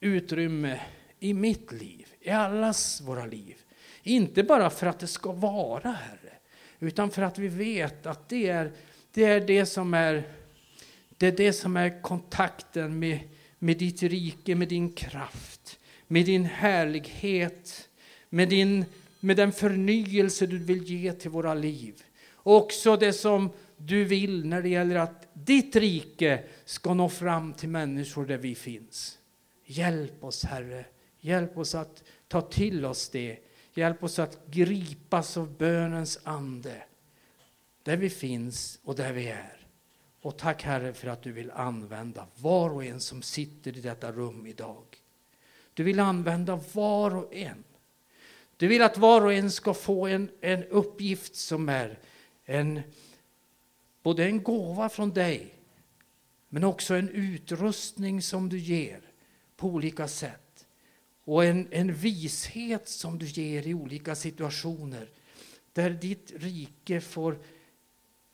utrymme 0.00 0.80
i 1.18 1.34
mitt 1.34 1.72
liv, 1.72 2.08
i 2.20 2.30
allas 2.30 3.00
våra 3.00 3.26
liv. 3.26 3.56
Inte 4.02 4.42
bara 4.42 4.70
för 4.70 4.86
att 4.86 4.98
det 4.98 5.06
ska 5.06 5.32
vara, 5.32 5.90
Herre, 5.90 6.32
utan 6.78 7.10
för 7.10 7.22
att 7.22 7.38
vi 7.38 7.48
vet 7.48 8.06
att 8.06 8.28
det 8.28 8.48
är 8.48 8.72
det, 9.12 9.24
är 9.24 9.40
det 9.40 9.66
som 9.66 9.94
är 9.94 10.22
det 11.08 11.26
är 11.26 11.32
det 11.32 11.52
som 11.52 11.76
är 11.76 12.02
kontakten 12.02 12.98
med, 12.98 13.20
med 13.58 13.78
ditt 13.78 14.02
rike, 14.02 14.54
med 14.54 14.68
din 14.68 14.92
kraft, 14.92 15.78
med 16.12 16.26
din 16.26 16.44
härlighet, 16.44 17.88
med, 18.28 18.48
din, 18.48 18.84
med 19.20 19.36
den 19.36 19.52
förnyelse 19.52 20.46
du 20.46 20.58
vill 20.58 20.84
ge 20.84 21.12
till 21.12 21.30
våra 21.30 21.54
liv. 21.54 22.02
Också 22.36 22.96
det 22.96 23.12
som 23.12 23.50
du 23.76 24.04
vill 24.04 24.46
när 24.46 24.62
det 24.62 24.68
gäller 24.68 24.96
att 24.96 25.28
ditt 25.32 25.76
rike 25.76 26.44
ska 26.64 26.94
nå 26.94 27.08
fram 27.08 27.52
till 27.52 27.68
människor 27.68 28.26
där 28.26 28.38
vi 28.38 28.54
finns. 28.54 29.18
Hjälp 29.64 30.24
oss, 30.24 30.44
Herre. 30.44 30.84
Hjälp 31.20 31.58
oss 31.58 31.74
att 31.74 32.02
ta 32.28 32.40
till 32.40 32.84
oss 32.84 33.08
det. 33.08 33.38
Hjälp 33.74 34.02
oss 34.02 34.18
att 34.18 34.46
gripas 34.46 35.36
av 35.36 35.56
bönens 35.56 36.20
ande 36.24 36.82
där 37.82 37.96
vi 37.96 38.10
finns 38.10 38.80
och 38.84 38.96
där 38.96 39.12
vi 39.12 39.28
är. 39.28 39.66
Och 40.22 40.38
tack 40.38 40.62
Herre 40.62 40.92
för 40.92 41.08
att 41.08 41.22
du 41.22 41.32
vill 41.32 41.50
använda 41.50 42.26
var 42.36 42.70
och 42.70 42.84
en 42.84 43.00
som 43.00 43.22
sitter 43.22 43.76
i 43.76 43.80
detta 43.80 44.12
rum 44.12 44.46
idag. 44.46 45.01
Du 45.74 45.82
vill 45.82 46.00
använda 46.00 46.60
var 46.72 47.16
och 47.16 47.34
en. 47.34 47.64
Du 48.56 48.68
vill 48.68 48.82
att 48.82 48.98
var 48.98 49.24
och 49.24 49.32
en 49.32 49.50
ska 49.50 49.74
få 49.74 50.06
en, 50.06 50.30
en 50.40 50.64
uppgift 50.64 51.36
som 51.36 51.68
är 51.68 51.98
en, 52.44 52.80
både 54.02 54.24
en 54.24 54.42
gåva 54.42 54.88
från 54.88 55.10
dig 55.10 55.54
men 56.48 56.64
också 56.64 56.94
en 56.94 57.08
utrustning 57.08 58.22
som 58.22 58.48
du 58.48 58.58
ger 58.58 59.00
på 59.56 59.68
olika 59.68 60.08
sätt. 60.08 60.66
Och 61.24 61.44
en, 61.44 61.68
en 61.70 61.94
vishet 61.94 62.88
som 62.88 63.18
du 63.18 63.26
ger 63.26 63.66
i 63.66 63.74
olika 63.74 64.14
situationer 64.14 65.10
där 65.72 65.90
ditt 65.90 66.32
rike 66.36 67.00
får 67.00 67.38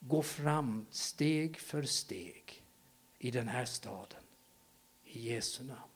gå 0.00 0.22
fram 0.22 0.86
steg 0.90 1.58
för 1.58 1.82
steg 1.82 2.62
i 3.18 3.30
den 3.30 3.48
här 3.48 3.64
staden. 3.64 4.22
I 5.04 5.28
Jesu 5.28 5.64
namn. 5.64 5.87